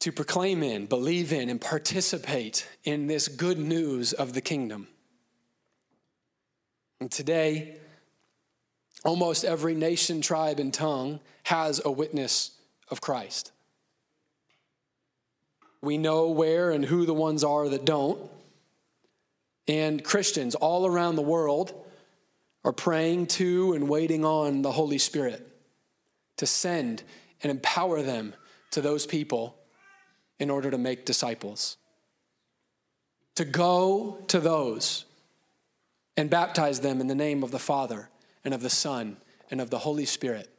to 0.00 0.12
proclaim 0.12 0.62
in, 0.62 0.86
believe 0.86 1.32
in, 1.32 1.48
and 1.48 1.60
participate 1.60 2.68
in 2.84 3.06
this 3.08 3.28
good 3.28 3.58
news 3.58 4.12
of 4.12 4.32
the 4.32 4.40
kingdom. 4.40 4.86
And 7.00 7.10
today, 7.10 7.76
almost 9.04 9.44
every 9.44 9.74
nation, 9.74 10.20
tribe, 10.20 10.60
and 10.60 10.72
tongue 10.72 11.20
has 11.44 11.80
a 11.84 11.90
witness 11.90 12.52
of 12.90 13.00
Christ. 13.00 13.52
We 15.80 15.98
know 15.98 16.28
where 16.28 16.70
and 16.70 16.84
who 16.84 17.06
the 17.06 17.14
ones 17.14 17.44
are 17.44 17.68
that 17.68 17.84
don't. 17.84 18.18
And 19.68 20.02
Christians 20.02 20.54
all 20.54 20.86
around 20.86 21.16
the 21.16 21.22
world 21.22 21.74
are 22.64 22.72
praying 22.72 23.26
to 23.26 23.74
and 23.74 23.88
waiting 23.88 24.24
on 24.24 24.62
the 24.62 24.72
Holy 24.72 24.98
Spirit 24.98 25.46
to 26.38 26.46
send 26.46 27.02
and 27.42 27.50
empower 27.50 28.02
them 28.02 28.34
to 28.70 28.80
those 28.80 29.06
people 29.06 29.56
in 30.38 30.50
order 30.50 30.70
to 30.70 30.78
make 30.78 31.04
disciples. 31.04 31.76
To 33.36 33.44
go 33.44 34.24
to 34.28 34.40
those 34.40 35.04
and 36.16 36.30
baptize 36.30 36.80
them 36.80 37.00
in 37.00 37.06
the 37.06 37.14
name 37.14 37.44
of 37.44 37.50
the 37.50 37.58
Father 37.58 38.08
and 38.44 38.54
of 38.54 38.62
the 38.62 38.70
Son 38.70 39.18
and 39.50 39.60
of 39.60 39.70
the 39.70 39.78
Holy 39.78 40.04
Spirit, 40.04 40.50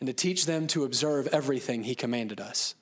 and 0.00 0.06
to 0.06 0.12
teach 0.12 0.46
them 0.46 0.66
to 0.68 0.84
observe 0.84 1.26
everything 1.28 1.84
He 1.84 1.94
commanded 1.94 2.40
us. 2.40 2.74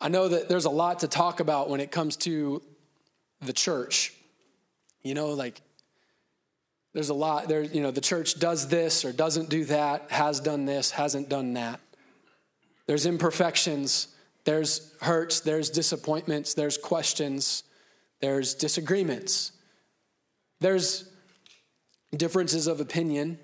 I 0.00 0.08
know 0.08 0.28
that 0.28 0.48
there's 0.48 0.64
a 0.64 0.70
lot 0.70 1.00
to 1.00 1.08
talk 1.08 1.40
about 1.40 1.68
when 1.68 1.80
it 1.80 1.90
comes 1.90 2.16
to 2.18 2.62
the 3.40 3.52
church. 3.52 4.14
You 5.02 5.14
know, 5.14 5.30
like 5.30 5.60
there's 6.92 7.10
a 7.10 7.14
lot 7.14 7.48
there, 7.48 7.62
you 7.62 7.82
know, 7.82 7.90
the 7.90 8.00
church 8.00 8.38
does 8.38 8.68
this 8.68 9.04
or 9.04 9.12
doesn't 9.12 9.48
do 9.48 9.64
that, 9.66 10.10
has 10.10 10.40
done 10.40 10.64
this, 10.64 10.90
hasn't 10.90 11.28
done 11.28 11.54
that. 11.54 11.80
There's 12.86 13.06
imperfections, 13.06 14.08
there's 14.44 14.92
hurts, 15.00 15.40
there's 15.40 15.70
disappointments, 15.70 16.54
there's 16.54 16.76
questions, 16.76 17.62
there's 18.20 18.54
disagreements. 18.54 19.52
There's 20.60 21.08
differences 22.14 22.66
of 22.66 22.80
opinion. 22.80 23.38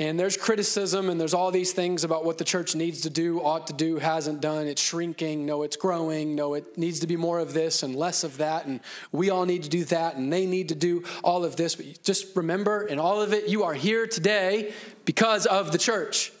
And 0.00 0.18
there's 0.18 0.36
criticism, 0.36 1.10
and 1.10 1.20
there's 1.20 1.34
all 1.34 1.50
these 1.50 1.72
things 1.72 2.04
about 2.04 2.24
what 2.24 2.38
the 2.38 2.44
church 2.44 2.76
needs 2.76 3.00
to 3.00 3.10
do, 3.10 3.40
ought 3.40 3.66
to 3.66 3.72
do, 3.72 3.96
hasn't 3.96 4.40
done. 4.40 4.68
It's 4.68 4.80
shrinking. 4.80 5.44
No, 5.44 5.64
it's 5.64 5.76
growing. 5.76 6.36
No, 6.36 6.54
it 6.54 6.78
needs 6.78 7.00
to 7.00 7.08
be 7.08 7.16
more 7.16 7.40
of 7.40 7.52
this 7.52 7.82
and 7.82 7.96
less 7.96 8.22
of 8.22 8.38
that. 8.38 8.66
And 8.66 8.78
we 9.10 9.30
all 9.30 9.44
need 9.44 9.64
to 9.64 9.68
do 9.68 9.84
that, 9.86 10.14
and 10.14 10.32
they 10.32 10.46
need 10.46 10.68
to 10.68 10.76
do 10.76 11.02
all 11.24 11.44
of 11.44 11.56
this. 11.56 11.74
But 11.74 12.00
just 12.04 12.36
remember, 12.36 12.86
in 12.86 13.00
all 13.00 13.20
of 13.20 13.32
it, 13.32 13.48
you 13.48 13.64
are 13.64 13.74
here 13.74 14.06
today 14.06 14.72
because 15.04 15.46
of 15.46 15.72
the 15.72 15.78
church, 15.78 16.32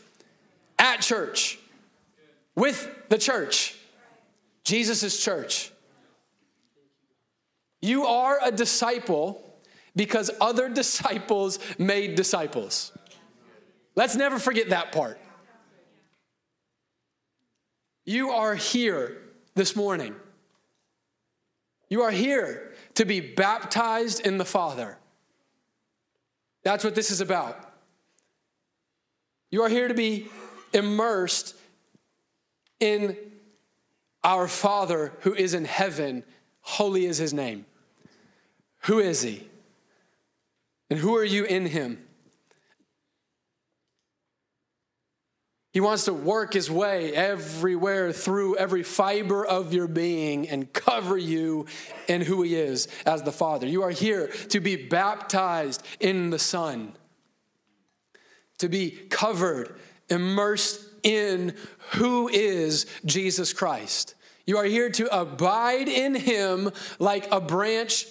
at 0.78 1.00
church, 1.00 1.58
with 2.54 2.88
the 3.08 3.18
church, 3.18 3.76
Jesus' 4.62 5.20
church. 5.20 5.72
You 7.80 8.06
are 8.06 8.38
a 8.40 8.52
disciple 8.52 9.44
because 9.96 10.30
other 10.40 10.68
disciples 10.72 11.58
made 11.76 12.14
disciples. 12.14 12.92
Let's 13.98 14.14
never 14.14 14.38
forget 14.38 14.68
that 14.68 14.92
part. 14.92 15.18
You 18.04 18.30
are 18.30 18.54
here 18.54 19.20
this 19.56 19.74
morning. 19.74 20.14
You 21.88 22.02
are 22.02 22.12
here 22.12 22.74
to 22.94 23.04
be 23.04 23.18
baptized 23.18 24.24
in 24.24 24.38
the 24.38 24.44
Father. 24.44 24.98
That's 26.62 26.84
what 26.84 26.94
this 26.94 27.10
is 27.10 27.20
about. 27.20 27.58
You 29.50 29.62
are 29.62 29.68
here 29.68 29.88
to 29.88 29.94
be 29.94 30.28
immersed 30.72 31.56
in 32.78 33.16
our 34.22 34.46
Father 34.46 35.12
who 35.22 35.34
is 35.34 35.54
in 35.54 35.64
heaven. 35.64 36.22
Holy 36.60 37.04
is 37.04 37.18
his 37.18 37.34
name. 37.34 37.66
Who 38.82 39.00
is 39.00 39.22
he? 39.22 39.48
And 40.88 41.00
who 41.00 41.16
are 41.16 41.24
you 41.24 41.42
in 41.42 41.66
him? 41.66 42.04
He 45.78 45.80
wants 45.80 46.06
to 46.06 46.12
work 46.12 46.54
his 46.54 46.68
way 46.68 47.14
everywhere 47.14 48.12
through 48.12 48.56
every 48.56 48.82
fiber 48.82 49.46
of 49.46 49.72
your 49.72 49.86
being 49.86 50.48
and 50.48 50.72
cover 50.72 51.16
you 51.16 51.66
in 52.08 52.20
who 52.20 52.42
he 52.42 52.56
is 52.56 52.88
as 53.06 53.22
the 53.22 53.30
Father. 53.30 53.64
You 53.64 53.84
are 53.84 53.92
here 53.92 54.26
to 54.48 54.58
be 54.58 54.74
baptized 54.74 55.84
in 56.00 56.30
the 56.30 56.38
Son, 56.40 56.94
to 58.58 58.68
be 58.68 58.90
covered, 58.90 59.78
immersed 60.10 60.80
in 61.04 61.54
who 61.92 62.26
is 62.26 62.86
Jesus 63.04 63.52
Christ. 63.52 64.16
You 64.46 64.56
are 64.56 64.64
here 64.64 64.90
to 64.90 65.16
abide 65.16 65.86
in 65.86 66.16
him 66.16 66.72
like 66.98 67.30
a 67.30 67.40
branch 67.40 68.04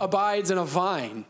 abides 0.00 0.52
in 0.52 0.58
a 0.58 0.64
vine. 0.64 1.24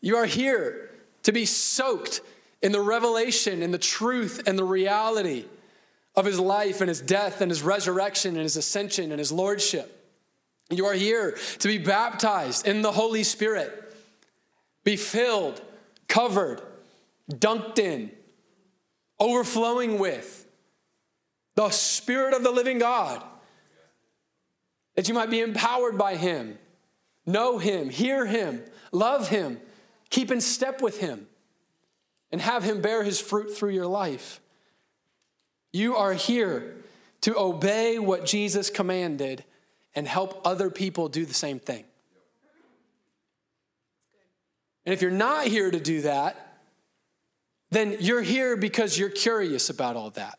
You 0.00 0.14
are 0.18 0.24
here 0.24 0.92
to 1.24 1.32
be 1.32 1.46
soaked 1.46 2.20
in 2.66 2.72
the 2.72 2.80
revelation 2.80 3.62
and 3.62 3.72
the 3.72 3.78
truth 3.78 4.42
and 4.44 4.58
the 4.58 4.64
reality 4.64 5.44
of 6.16 6.24
his 6.24 6.40
life 6.40 6.80
and 6.80 6.88
his 6.88 7.00
death 7.00 7.40
and 7.40 7.48
his 7.48 7.62
resurrection 7.62 8.34
and 8.34 8.42
his 8.42 8.56
ascension 8.56 9.12
and 9.12 9.20
his 9.20 9.30
lordship. 9.30 10.04
You 10.68 10.86
are 10.86 10.94
here 10.94 11.38
to 11.60 11.68
be 11.68 11.78
baptized 11.78 12.66
in 12.66 12.82
the 12.82 12.90
Holy 12.90 13.22
Spirit, 13.22 13.94
be 14.82 14.96
filled, 14.96 15.62
covered, 16.08 16.60
dunked 17.30 17.78
in, 17.78 18.10
overflowing 19.20 20.00
with 20.00 20.48
the 21.54 21.70
Spirit 21.70 22.34
of 22.34 22.42
the 22.42 22.50
living 22.50 22.80
God, 22.80 23.22
that 24.96 25.06
you 25.06 25.14
might 25.14 25.30
be 25.30 25.38
empowered 25.38 25.96
by 25.96 26.16
him, 26.16 26.58
know 27.26 27.58
him, 27.58 27.90
hear 27.90 28.26
him, 28.26 28.64
love 28.90 29.28
him, 29.28 29.60
keep 30.10 30.32
in 30.32 30.40
step 30.40 30.82
with 30.82 30.98
him 30.98 31.28
and 32.32 32.40
have 32.40 32.62
Him 32.62 32.80
bear 32.80 33.02
His 33.02 33.20
fruit 33.20 33.56
through 33.56 33.70
your 33.70 33.86
life. 33.86 34.40
You 35.72 35.96
are 35.96 36.14
here 36.14 36.76
to 37.22 37.38
obey 37.38 37.98
what 37.98 38.24
Jesus 38.24 38.70
commanded 38.70 39.44
and 39.94 40.06
help 40.06 40.40
other 40.46 40.70
people 40.70 41.08
do 41.08 41.24
the 41.24 41.34
same 41.34 41.58
thing. 41.58 41.84
And 44.84 44.92
if 44.92 45.02
you're 45.02 45.10
not 45.10 45.46
here 45.46 45.70
to 45.70 45.80
do 45.80 46.02
that, 46.02 46.60
then 47.70 47.96
you're 47.98 48.22
here 48.22 48.56
because 48.56 48.96
you're 48.98 49.08
curious 49.08 49.68
about 49.68 49.96
all 49.96 50.10
that. 50.10 50.38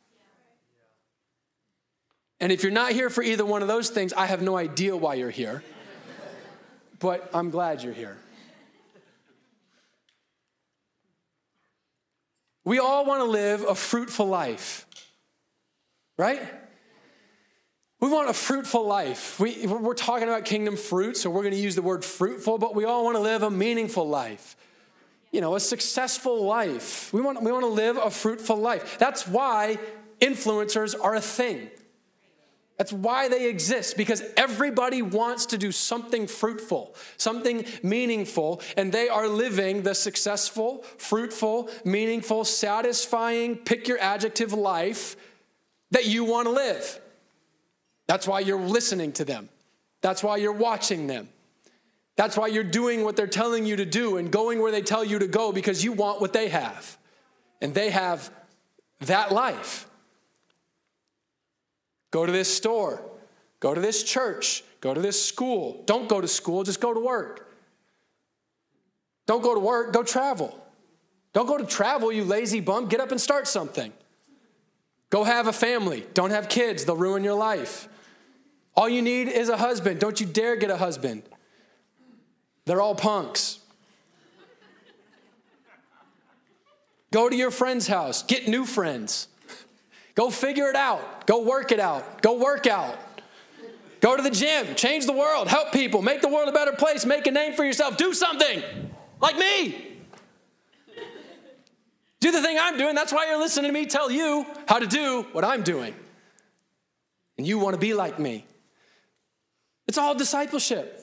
And 2.39 2.51
if 2.51 2.63
you're 2.63 2.71
not 2.71 2.91
here 2.91 3.09
for 3.09 3.23
either 3.23 3.45
one 3.45 3.61
of 3.61 3.67
those 3.67 3.89
things, 3.89 4.13
I 4.13 4.27
have 4.27 4.41
no 4.41 4.55
idea 4.55 4.95
why 4.95 5.15
you're 5.15 5.29
here. 5.29 5.63
But 6.99 7.29
I'm 7.33 7.49
glad 7.49 7.83
you're 7.83 7.93
here. 7.93 8.17
We 12.67 12.79
all 12.79 13.05
want 13.05 13.21
to 13.21 13.29
live 13.29 13.63
a 13.63 13.73
fruitful 13.73 14.25
life, 14.25 14.85
right? 16.17 16.41
We 18.01 18.09
want 18.09 18.29
a 18.29 18.33
fruitful 18.33 18.85
life. 18.85 19.39
We, 19.39 19.65
we're 19.65 19.93
talking 19.93 20.27
about 20.27 20.43
kingdom 20.43 20.75
fruit, 20.75 21.15
so 21.15 21.29
we're 21.29 21.43
going 21.43 21.53
to 21.53 21.61
use 21.61 21.75
the 21.75 21.81
word 21.81 22.03
fruitful, 22.03 22.57
but 22.57 22.75
we 22.75 22.83
all 22.83 23.05
want 23.05 23.15
to 23.15 23.21
live 23.21 23.41
a 23.41 23.49
meaningful 23.49 24.09
life. 24.09 24.57
You 25.31 25.39
know, 25.39 25.55
a 25.55 25.61
successful 25.61 26.43
life. 26.43 27.13
We 27.13 27.21
want, 27.21 27.41
we 27.41 27.53
want 27.53 27.63
to 27.63 27.69
live 27.69 27.95
a 27.95 28.09
fruitful 28.09 28.57
life. 28.57 28.97
That's 28.99 29.25
why 29.25 29.79
influencers 30.19 30.93
are 31.01 31.15
a 31.15 31.21
thing. 31.21 31.69
That's 32.77 32.93
why 32.93 33.27
they 33.27 33.49
exist, 33.49 33.97
because 33.97 34.21
everybody 34.37 35.01
wants 35.01 35.47
to 35.47 35.57
do 35.57 35.71
something 35.71 36.27
fruitful, 36.27 36.95
something 37.17 37.65
meaningful, 37.81 38.61
and 38.77 38.91
they 38.91 39.09
are 39.09 39.27
living 39.27 39.81
the 39.81 39.95
successful, 39.95 40.83
fruitful, 40.97 41.71
meaningful, 41.83 42.45
satisfying, 42.45 43.55
pick 43.55 43.87
your 43.87 43.97
adjective 43.97 44.53
life 44.53 45.15
that 45.89 46.05
you 46.05 46.23
want 46.23 46.45
to 46.45 46.51
live. 46.51 47.01
That's 48.05 48.27
why 48.27 48.41
you're 48.41 48.61
listening 48.61 49.11
to 49.13 49.25
them. 49.25 49.49
That's 50.01 50.23
why 50.23 50.37
you're 50.37 50.53
watching 50.53 51.07
them. 51.07 51.29
That's 52.15 52.37
why 52.37 52.47
you're 52.47 52.63
doing 52.63 53.03
what 53.03 53.15
they're 53.15 53.27
telling 53.27 53.65
you 53.65 53.77
to 53.77 53.85
do 53.85 54.17
and 54.17 54.31
going 54.31 54.61
where 54.61 54.71
they 54.71 54.81
tell 54.81 55.03
you 55.03 55.17
to 55.19 55.27
go 55.27 55.51
because 55.51 55.83
you 55.83 55.93
want 55.93 56.21
what 56.21 56.31
they 56.31 56.49
have. 56.49 56.97
And 57.59 57.73
they 57.73 57.89
have 57.89 58.31
that 59.01 59.31
life. 59.31 59.87
Go 62.11 62.25
to 62.25 62.31
this 62.31 62.53
store. 62.53 63.03
Go 63.59 63.73
to 63.73 63.81
this 63.81 64.03
church. 64.03 64.63
Go 64.81 64.93
to 64.93 65.01
this 65.01 65.23
school. 65.23 65.83
Don't 65.85 66.07
go 66.07 66.21
to 66.21 66.27
school, 66.27 66.63
just 66.63 66.79
go 66.79 66.93
to 66.93 66.99
work. 66.99 67.51
Don't 69.25 69.41
go 69.41 69.53
to 69.53 69.59
work, 69.59 69.91
go 69.93 70.03
travel. 70.03 70.57
Don't 71.33 71.47
go 71.47 71.57
to 71.57 71.65
travel, 71.65 72.11
you 72.11 72.23
lazy 72.23 72.59
bum. 72.59 72.87
Get 72.87 72.99
up 72.99 73.11
and 73.11 73.19
start 73.19 73.47
something. 73.47 73.91
Go 75.09 75.23
have 75.23 75.47
a 75.47 75.53
family. 75.53 76.05
Don't 76.13 76.31
have 76.31 76.49
kids, 76.49 76.85
they'll 76.85 76.95
ruin 76.95 77.23
your 77.23 77.33
life. 77.33 77.89
All 78.75 78.87
you 78.87 79.01
need 79.01 79.27
is 79.27 79.49
a 79.49 79.57
husband. 79.57 79.99
Don't 79.99 80.19
you 80.19 80.27
dare 80.27 80.55
get 80.55 80.69
a 80.69 80.77
husband. 80.77 81.23
They're 82.65 82.81
all 82.81 82.95
punks. 82.95 83.59
Go 87.11 87.29
to 87.29 87.35
your 87.35 87.51
friend's 87.51 87.87
house, 87.87 88.21
get 88.21 88.47
new 88.47 88.65
friends. 88.65 89.27
Go 90.17 90.31
figure 90.31 90.67
it 90.67 90.75
out. 90.75 91.27
Go 91.27 91.43
work 91.43 91.71
it 91.71 91.79
out. 91.79 92.23
Go 92.23 92.39
work 92.39 92.65
out. 92.65 92.97
Go 94.01 94.17
to 94.17 94.23
the 94.23 94.31
gym. 94.31 94.73
Change 94.73 95.05
the 95.05 95.13
world. 95.13 95.47
Help 95.47 95.71
people. 95.71 96.01
Make 96.01 96.21
the 96.21 96.27
world 96.27 96.49
a 96.49 96.51
better 96.51 96.71
place. 96.71 97.05
Make 97.05 97.27
a 97.27 97.31
name 97.31 97.53
for 97.53 97.63
yourself. 97.63 97.97
Do 97.97 98.15
something 98.15 98.63
like 99.21 99.37
me. 99.37 99.99
Do 102.19 102.31
the 102.31 102.41
thing 102.41 102.57
I'm 102.59 102.79
doing. 102.79 102.95
That's 102.95 103.13
why 103.13 103.27
you're 103.27 103.37
listening 103.37 103.71
to 103.71 103.79
me 103.79 103.85
tell 103.85 104.09
you 104.09 104.47
how 104.67 104.79
to 104.79 104.87
do 104.87 105.27
what 105.33 105.45
I'm 105.45 105.61
doing. 105.61 105.93
And 107.37 107.45
you 107.45 107.59
want 107.59 107.75
to 107.75 107.79
be 107.79 107.93
like 107.93 108.17
me. 108.17 108.43
It's 109.87 109.99
all 109.99 110.15
discipleship. 110.15 110.99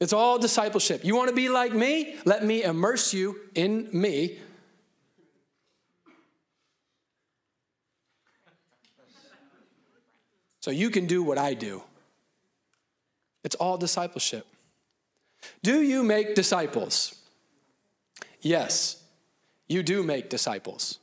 It's 0.00 0.12
all 0.12 0.40
discipleship. 0.40 1.04
You 1.04 1.14
want 1.14 1.28
to 1.28 1.34
be 1.34 1.48
like 1.48 1.72
me? 1.72 2.16
Let 2.24 2.44
me 2.44 2.64
immerse 2.64 3.14
you 3.14 3.38
in 3.54 3.88
me 3.92 4.40
So 10.60 10.70
you 10.70 10.90
can 10.90 11.06
do 11.06 11.22
what 11.22 11.38
I 11.38 11.54
do. 11.54 11.82
It's 13.44 13.54
all 13.56 13.76
discipleship. 13.76 14.46
Do 15.62 15.82
you 15.82 16.02
make 16.02 16.34
disciples? 16.34 17.14
Yes, 18.40 19.02
you 19.68 19.82
do 19.82 20.02
make 20.02 20.28
disciples. 20.30 20.98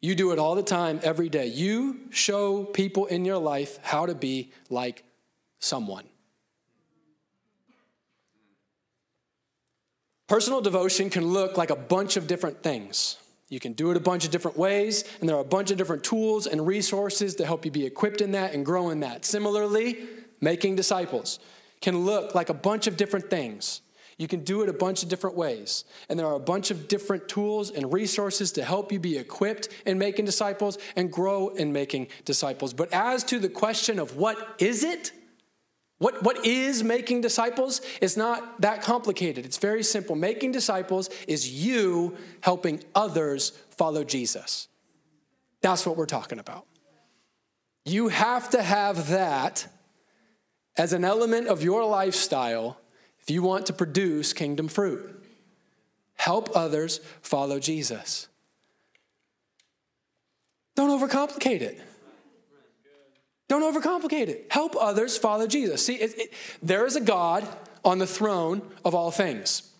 You 0.00 0.16
do 0.16 0.32
it 0.32 0.38
all 0.38 0.56
the 0.56 0.64
time, 0.64 0.98
every 1.04 1.28
day. 1.28 1.46
You 1.46 2.00
show 2.10 2.64
people 2.64 3.06
in 3.06 3.24
your 3.24 3.38
life 3.38 3.78
how 3.82 4.06
to 4.06 4.14
be 4.14 4.50
like 4.68 5.04
someone. 5.60 6.04
Personal 10.26 10.60
devotion 10.60 11.08
can 11.08 11.26
look 11.26 11.56
like 11.56 11.70
a 11.70 11.76
bunch 11.76 12.16
of 12.16 12.26
different 12.26 12.62
things. 12.62 13.18
You 13.52 13.60
can 13.60 13.74
do 13.74 13.90
it 13.90 13.98
a 13.98 14.00
bunch 14.00 14.24
of 14.24 14.30
different 14.30 14.56
ways, 14.56 15.04
and 15.20 15.28
there 15.28 15.36
are 15.36 15.42
a 15.42 15.44
bunch 15.44 15.70
of 15.70 15.76
different 15.76 16.02
tools 16.02 16.46
and 16.46 16.66
resources 16.66 17.34
to 17.34 17.44
help 17.44 17.66
you 17.66 17.70
be 17.70 17.84
equipped 17.84 18.22
in 18.22 18.30
that 18.30 18.54
and 18.54 18.64
grow 18.64 18.88
in 18.88 19.00
that. 19.00 19.26
Similarly, 19.26 19.98
making 20.40 20.76
disciples 20.76 21.38
can 21.82 22.06
look 22.06 22.34
like 22.34 22.48
a 22.48 22.54
bunch 22.54 22.86
of 22.86 22.96
different 22.96 23.28
things. 23.28 23.82
You 24.16 24.26
can 24.26 24.42
do 24.42 24.62
it 24.62 24.70
a 24.70 24.72
bunch 24.72 25.02
of 25.02 25.10
different 25.10 25.36
ways. 25.36 25.84
And 26.08 26.18
there 26.18 26.26
are 26.26 26.36
a 26.36 26.40
bunch 26.40 26.70
of 26.70 26.88
different 26.88 27.28
tools 27.28 27.70
and 27.70 27.92
resources 27.92 28.52
to 28.52 28.64
help 28.64 28.90
you 28.90 28.98
be 28.98 29.18
equipped 29.18 29.68
in 29.84 29.98
making 29.98 30.24
disciples 30.24 30.78
and 30.96 31.12
grow 31.12 31.48
in 31.48 31.74
making 31.74 32.08
disciples. 32.24 32.72
But 32.72 32.90
as 32.90 33.22
to 33.24 33.38
the 33.38 33.50
question 33.50 33.98
of 33.98 34.16
what 34.16 34.54
is 34.60 34.82
it, 34.82 35.12
what, 36.02 36.20
what 36.24 36.44
is 36.44 36.82
making 36.82 37.20
disciples? 37.20 37.80
It's 38.00 38.16
not 38.16 38.60
that 38.60 38.82
complicated. 38.82 39.44
It's 39.44 39.58
very 39.58 39.84
simple. 39.84 40.16
Making 40.16 40.50
disciples 40.50 41.08
is 41.28 41.48
you 41.48 42.16
helping 42.40 42.82
others 42.92 43.50
follow 43.70 44.02
Jesus. 44.02 44.66
That's 45.60 45.86
what 45.86 45.96
we're 45.96 46.06
talking 46.06 46.40
about. 46.40 46.66
You 47.84 48.08
have 48.08 48.50
to 48.50 48.64
have 48.64 49.10
that 49.10 49.68
as 50.76 50.92
an 50.92 51.04
element 51.04 51.46
of 51.46 51.62
your 51.62 51.84
lifestyle 51.84 52.80
if 53.20 53.30
you 53.30 53.40
want 53.44 53.66
to 53.66 53.72
produce 53.72 54.32
kingdom 54.32 54.66
fruit. 54.66 55.24
Help 56.14 56.50
others 56.56 56.98
follow 57.20 57.60
Jesus. 57.60 58.26
Don't 60.74 60.90
overcomplicate 60.90 61.60
it. 61.60 61.80
Don't 63.52 63.74
overcomplicate 63.74 64.28
it. 64.28 64.46
Help 64.48 64.74
others 64.80 65.18
follow 65.18 65.46
Jesus. 65.46 65.84
See, 65.84 65.96
it, 65.96 66.18
it, 66.18 66.32
there 66.62 66.86
is 66.86 66.96
a 66.96 67.02
God 67.02 67.46
on 67.84 67.98
the 67.98 68.06
throne 68.06 68.62
of 68.82 68.94
all 68.94 69.10
things, 69.10 69.70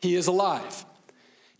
He 0.00 0.14
is 0.14 0.26
alive. 0.26 0.86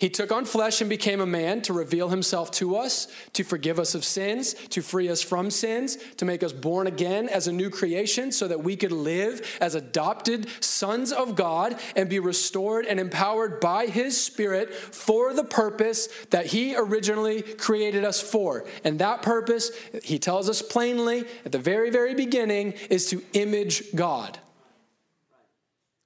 He 0.03 0.11
took 0.11 0.33
on 0.33 0.47
flesh 0.47 0.81
and 0.81 0.91
became 0.91 1.21
a 1.21 1.27
man 1.27 1.62
to 1.62 1.73
reveal 1.73 2.09
himself 2.09 2.51
to 2.53 2.75
us, 2.75 3.07
to 3.35 3.45
forgive 3.45 3.79
us 3.79 3.95
of 3.95 4.05
sins, 4.05 4.55
to 4.71 4.83
free 4.83 5.09
us 5.09 5.23
from 5.23 5.49
sins, 5.49 5.97
to 6.17 6.25
make 6.25 6.43
us 6.43 6.53
born 6.53 6.88
again 6.88 7.29
as 7.29 7.47
a 7.47 7.53
new 7.53 7.71
creation 7.71 8.33
so 8.33 8.49
that 8.49 8.65
we 8.65 8.75
could 8.75 8.91
live 8.91 9.59
as 9.61 9.77
adopted 9.77 10.49
sons 10.61 11.12
of 11.12 11.37
God 11.37 11.79
and 11.95 12.11
be 12.11 12.19
restored 12.19 12.85
and 12.85 12.99
empowered 12.99 13.61
by 13.61 13.87
his 13.87 14.21
spirit 14.21 14.75
for 14.75 15.33
the 15.35 15.45
purpose 15.45 16.09
that 16.31 16.47
he 16.47 16.75
originally 16.75 17.41
created 17.41 18.05
us 18.05 18.21
for. 18.21 18.65
And 18.83 18.99
that 18.99 19.23
purpose, 19.23 19.71
he 20.03 20.19
tells 20.19 20.49
us 20.49 20.62
plainly 20.62 21.27
at 21.45 21.53
the 21.53 21.61
very, 21.61 21.91
very 21.91 22.17
beginning, 22.17 22.73
is 22.91 23.07
to 23.11 23.23
image 23.35 23.95
God. 23.95 24.41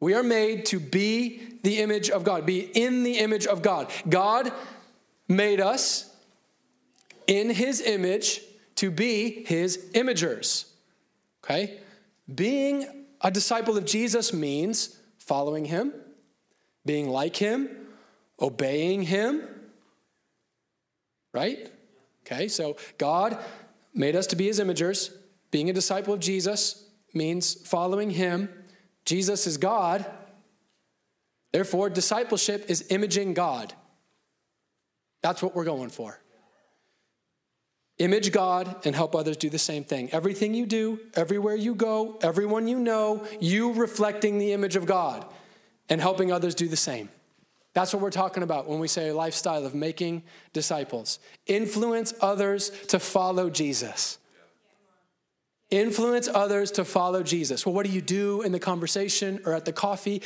We 0.01 0.15
are 0.15 0.23
made 0.23 0.67
to 0.67 0.81
be 0.81 1.59
the 1.63 1.81
image 1.81 2.11
of 2.11 2.25
God, 2.25 2.47
be 2.47 2.61
in 2.61 3.03
the 3.03 3.19
image 3.19 3.47
of 3.47 3.63
God. 3.63 3.91
God 4.09 4.53
made 5.29 5.61
us 5.61 6.15
in 7.27 7.51
his 7.51 7.81
image 7.81 8.41
to 8.77 8.91
be 8.91 9.45
his 9.47 9.79
imagers. 9.95 10.67
Okay? 11.43 11.81
Being 12.33 13.07
a 13.21 13.31
disciple 13.31 13.77
of 13.77 13.85
Jesus 13.85 14.33
means 14.33 14.99
following 15.19 15.65
him, 15.65 15.93
being 16.85 17.09
like 17.09 17.37
him, 17.37 17.69
obeying 18.41 19.03
him. 19.03 19.43
Right? 21.33 21.71
Okay, 22.25 22.49
so 22.49 22.77
God 22.99 23.39
made 23.95 24.17
us 24.17 24.27
to 24.29 24.37
be 24.37 24.47
his 24.47 24.61
imagers. 24.61 25.13
Being 25.51 25.71
a 25.71 25.73
disciple 25.73 26.13
of 26.13 26.21
Jesus 26.21 26.85
means 27.15 27.55
following 27.67 28.11
him 28.11 28.56
Jesus 29.07 29.47
is 29.47 29.57
God. 29.57 30.05
Therefore, 31.53 31.89
discipleship 31.89 32.67
is 32.69 32.87
imaging 32.91 33.33
God. 33.33 33.73
That's 35.23 35.43
what 35.43 35.57
we're 35.57 35.65
going 35.65 35.89
for. 35.89 36.21
Image 37.99 38.31
God 38.31 38.85
and 38.85 38.95
help 38.95 39.17
others 39.17 39.39
do 39.39 39.49
the 39.49 39.59
same 39.59 39.83
thing. 39.83 40.11
Everything 40.13 40.53
you 40.53 40.67
do, 40.67 41.01
everywhere 41.15 41.55
you 41.55 41.75
go, 41.75 42.19
everyone 42.21 42.69
you 42.69 42.79
know, 42.79 43.27
you 43.41 43.73
reflecting 43.73 44.37
the 44.37 44.53
image 44.53 44.77
of 44.77 44.85
God 44.85 45.25
and 45.89 45.99
helping 46.01 46.31
others 46.31 46.55
do 46.55 46.69
the 46.69 46.77
same. 46.77 47.09
That's 47.73 47.93
what 47.93 48.03
we're 48.03 48.11
talking 48.11 48.43
about 48.43 48.67
when 48.67 48.81
we 48.81 48.89
say 48.89 49.09
a 49.09 49.15
lifestyle 49.15 49.65
of 49.65 49.75
making 49.75 50.25
disciples. 50.53 51.19
Influence 51.47 52.13
others 52.21 52.71
to 52.89 52.99
follow 52.99 53.49
Jesus. 53.49 54.19
Influence 55.71 56.29
others 56.29 56.71
to 56.73 56.85
follow 56.85 57.23
Jesus. 57.23 57.67
Well, 57.67 57.75
what 57.75 57.87
do 57.87 57.93
you 57.93 58.01
do 58.01 58.43
in 58.43 58.53
the 58.53 58.61
conversation 58.61 59.41
or 59.45 59.53
at 59.53 59.65
the 59.65 59.73
coffee? 59.73 60.23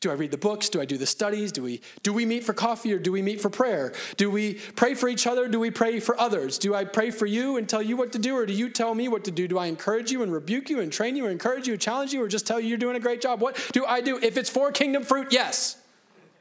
Do 0.00 0.10
I 0.10 0.14
read 0.14 0.30
the 0.30 0.38
books? 0.38 0.68
Do 0.68 0.82
I 0.82 0.84
do 0.84 0.98
the 0.98 1.06
studies? 1.06 1.50
Do 1.50 1.62
we 1.62 1.80
do 2.02 2.12
we 2.12 2.26
meet 2.26 2.44
for 2.44 2.52
coffee 2.52 2.92
or 2.92 2.98
do 2.98 3.10
we 3.10 3.22
meet 3.22 3.40
for 3.40 3.48
prayer? 3.48 3.94
Do 4.18 4.30
we 4.30 4.54
pray 4.76 4.94
for 4.94 5.08
each 5.08 5.26
other? 5.26 5.48
Do 5.48 5.58
we 5.58 5.70
pray 5.70 5.98
for 5.98 6.20
others? 6.20 6.58
Do 6.58 6.74
I 6.74 6.84
pray 6.84 7.10
for 7.10 7.24
you 7.24 7.56
and 7.56 7.66
tell 7.66 7.80
you 7.82 7.96
what 7.96 8.12
to 8.12 8.18
do 8.18 8.36
or 8.36 8.44
do 8.44 8.52
you 8.52 8.68
tell 8.68 8.94
me 8.94 9.08
what 9.08 9.24
to 9.24 9.30
do? 9.30 9.48
Do 9.48 9.58
I 9.58 9.66
encourage 9.66 10.12
you 10.12 10.22
and 10.22 10.30
rebuke 10.30 10.68
you 10.68 10.80
and 10.80 10.92
train 10.92 11.16
you 11.16 11.24
and 11.24 11.32
encourage 11.32 11.66
you 11.66 11.72
and 11.72 11.80
challenge 11.80 12.12
you 12.12 12.22
or 12.22 12.28
just 12.28 12.46
tell 12.46 12.60
you 12.60 12.68
you're 12.68 12.76
doing 12.76 12.96
a 12.96 13.00
great 13.00 13.22
job? 13.22 13.40
What 13.40 13.56
do 13.72 13.86
I 13.86 14.02
do? 14.02 14.18
If 14.18 14.36
it's 14.36 14.50
for 14.50 14.70
kingdom 14.72 15.04
fruit, 15.04 15.32
yes. 15.32 15.78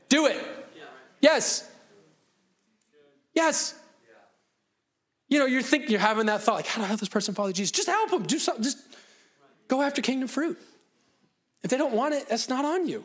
Do 0.09 0.25
it. 0.25 0.45
Yes. 1.21 1.71
Yes. 3.33 3.75
You 5.33 5.39
know, 5.39 5.47
you're 5.47 5.63
thinking, 5.63 5.89
you're 5.89 5.99
having 5.99 6.27
that 6.27 6.43
thought, 6.43 6.57
like, 6.57 6.67
how 6.67 6.79
do 6.79 6.85
I 6.85 6.87
help 6.89 6.99
this 6.99 7.09
person 7.09 7.33
follow 7.33 7.51
Jesus? 7.51 7.71
Just 7.71 7.87
help 7.87 8.11
them. 8.11 8.21
Do 8.21 8.37
something. 8.37 8.63
Just 8.63 8.77
go 9.67 9.81
after 9.81 9.99
kingdom 9.99 10.27
fruit. 10.27 10.61
If 11.63 11.71
they 11.71 11.77
don't 11.77 11.93
want 11.95 12.13
it, 12.13 12.29
that's 12.29 12.49
not 12.49 12.65
on 12.65 12.87
you. 12.87 13.03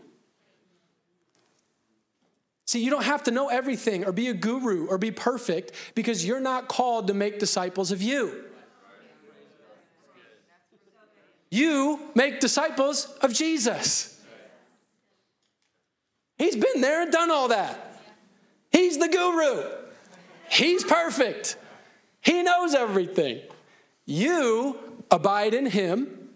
See, 2.66 2.84
you 2.84 2.90
don't 2.90 3.04
have 3.04 3.22
to 3.22 3.30
know 3.30 3.48
everything 3.48 4.04
or 4.04 4.12
be 4.12 4.28
a 4.28 4.34
guru 4.34 4.88
or 4.88 4.98
be 4.98 5.10
perfect 5.10 5.72
because 5.94 6.26
you're 6.26 6.38
not 6.38 6.68
called 6.68 7.06
to 7.06 7.14
make 7.14 7.38
disciples 7.38 7.92
of 7.92 8.02
you. 8.02 8.44
You 11.50 11.98
make 12.14 12.40
disciples 12.40 13.06
of 13.22 13.32
Jesus. 13.32 14.22
He's 16.36 16.56
been 16.56 16.82
there 16.82 17.04
and 17.04 17.10
done 17.10 17.30
all 17.30 17.48
that. 17.48 18.02
He's 18.70 18.98
the 18.98 19.08
guru. 19.08 19.64
He's 20.50 20.84
perfect. 20.84 21.56
He 22.28 22.42
knows 22.42 22.74
everything. 22.74 23.40
You 24.04 24.76
abide 25.10 25.54
in 25.54 25.64
him, 25.64 26.28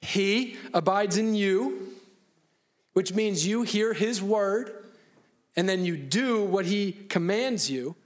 he 0.00 0.56
abides 0.72 1.16
in 1.16 1.34
you, 1.34 1.94
which 2.92 3.12
means 3.12 3.44
you 3.44 3.62
hear 3.62 3.92
his 3.92 4.22
word, 4.22 4.70
and 5.56 5.68
then 5.68 5.84
you 5.84 5.96
do 5.96 6.44
what 6.44 6.64
he 6.64 6.92
commands 6.92 7.68
you, 7.68 7.96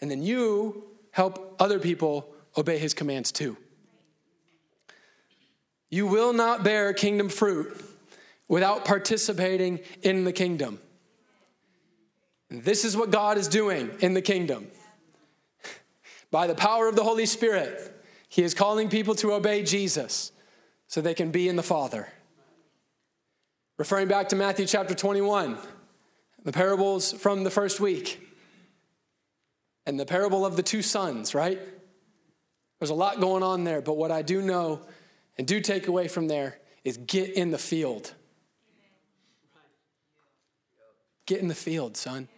and 0.00 0.10
then 0.10 0.22
you 0.22 0.82
help 1.10 1.56
other 1.60 1.78
people 1.78 2.26
obey 2.56 2.78
his 2.78 2.94
commands 2.94 3.30
too. 3.30 3.58
You 5.90 6.06
will 6.06 6.32
not 6.32 6.64
bear 6.64 6.94
kingdom 6.94 7.28
fruit 7.28 7.78
without 8.48 8.86
participating 8.86 9.80
in 10.00 10.24
the 10.24 10.32
kingdom. 10.32 10.78
this 12.48 12.86
is 12.86 12.96
what 12.96 13.10
God 13.10 13.36
is 13.36 13.46
doing 13.46 13.90
in 14.00 14.14
the 14.14 14.22
kingdom 14.22 14.68
by 16.32 16.48
the 16.48 16.54
power 16.56 16.88
of 16.88 16.96
the 16.96 17.04
Holy 17.04 17.26
Spirit, 17.26 17.94
He 18.28 18.42
is 18.42 18.54
calling 18.54 18.88
people 18.88 19.14
to 19.16 19.34
obey 19.34 19.62
Jesus 19.62 20.32
so 20.88 21.00
they 21.00 21.14
can 21.14 21.30
be 21.30 21.48
in 21.48 21.54
the 21.54 21.62
Father. 21.62 22.08
Referring 23.78 24.08
back 24.08 24.30
to 24.30 24.36
Matthew 24.36 24.66
chapter 24.66 24.94
21, 24.94 25.56
the 26.42 26.52
parables 26.52 27.12
from 27.12 27.44
the 27.44 27.50
first 27.50 27.78
week, 27.78 28.20
and 29.86 30.00
the 30.00 30.06
parable 30.06 30.46
of 30.46 30.56
the 30.56 30.62
two 30.62 30.82
sons, 30.82 31.34
right? 31.34 31.60
There's 32.78 32.90
a 32.90 32.94
lot 32.94 33.20
going 33.20 33.42
on 33.42 33.64
there, 33.64 33.82
but 33.82 33.96
what 33.96 34.10
I 34.10 34.22
do 34.22 34.40
know 34.40 34.80
and 35.36 35.46
do 35.46 35.60
take 35.60 35.86
away 35.86 36.08
from 36.08 36.28
there 36.28 36.58
is 36.82 36.96
get 36.96 37.34
in 37.34 37.50
the 37.50 37.58
field. 37.58 38.14
Get 41.26 41.40
in 41.40 41.48
the 41.48 41.54
field, 41.54 41.96
son. 41.96 42.28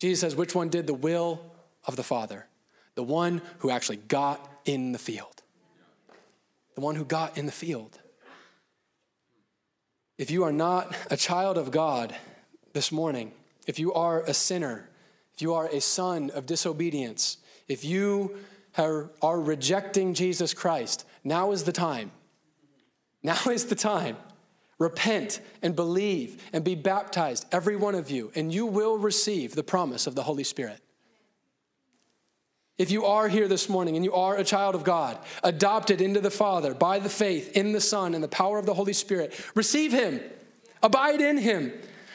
Jesus 0.00 0.20
says, 0.20 0.36
which 0.36 0.54
one 0.54 0.68
did 0.68 0.86
the 0.86 0.94
will 0.94 1.40
of 1.88 1.96
the 1.96 2.04
Father, 2.04 2.46
the 2.94 3.02
one 3.02 3.42
who 3.58 3.70
actually 3.70 3.96
got 3.96 4.48
in 4.64 4.92
the 4.92 4.98
field. 4.98 5.42
The 6.74 6.82
one 6.82 6.94
who 6.94 7.04
got 7.04 7.36
in 7.36 7.46
the 7.46 7.52
field. 7.52 7.98
If 10.18 10.30
you 10.30 10.44
are 10.44 10.52
not 10.52 10.94
a 11.10 11.16
child 11.16 11.58
of 11.58 11.70
God 11.72 12.14
this 12.74 12.92
morning, 12.92 13.32
if 13.66 13.78
you 13.78 13.92
are 13.94 14.22
a 14.22 14.34
sinner, 14.34 14.88
if 15.34 15.42
you 15.42 15.54
are 15.54 15.66
a 15.66 15.80
son 15.80 16.30
of 16.30 16.46
disobedience, 16.46 17.38
if 17.66 17.84
you 17.84 18.36
are, 18.76 19.10
are 19.22 19.40
rejecting 19.40 20.14
Jesus 20.14 20.54
Christ, 20.54 21.04
now 21.24 21.52
is 21.52 21.64
the 21.64 21.72
time. 21.72 22.10
Now 23.22 23.38
is 23.50 23.66
the 23.66 23.74
time. 23.74 24.16
Repent 24.78 25.40
and 25.62 25.74
believe 25.74 26.42
and 26.52 26.62
be 26.62 26.74
baptized, 26.74 27.46
every 27.50 27.74
one 27.74 27.94
of 27.94 28.10
you, 28.10 28.30
and 28.34 28.52
you 28.52 28.66
will 28.66 28.98
receive 28.98 29.54
the 29.54 29.64
promise 29.64 30.06
of 30.06 30.14
the 30.14 30.22
Holy 30.22 30.44
Spirit. 30.44 30.80
If 32.78 32.90
you 32.90 33.04
are 33.04 33.28
here 33.28 33.48
this 33.48 33.68
morning 33.68 33.96
and 33.96 34.04
you 34.04 34.14
are 34.14 34.36
a 34.36 34.44
child 34.44 34.74
of 34.74 34.84
God, 34.84 35.18
adopted 35.42 36.00
into 36.00 36.20
the 36.20 36.30
Father 36.30 36.74
by 36.74 37.00
the 37.00 37.08
faith 37.08 37.56
in 37.56 37.72
the 37.72 37.80
Son 37.80 38.14
and 38.14 38.24
the 38.24 38.28
power 38.28 38.58
of 38.58 38.66
the 38.66 38.74
Holy 38.74 38.92
Spirit, 38.92 39.38
receive 39.54 39.92
Him 39.92 40.20
Abide 40.82 41.20
in 41.20 41.38
him. 41.38 41.72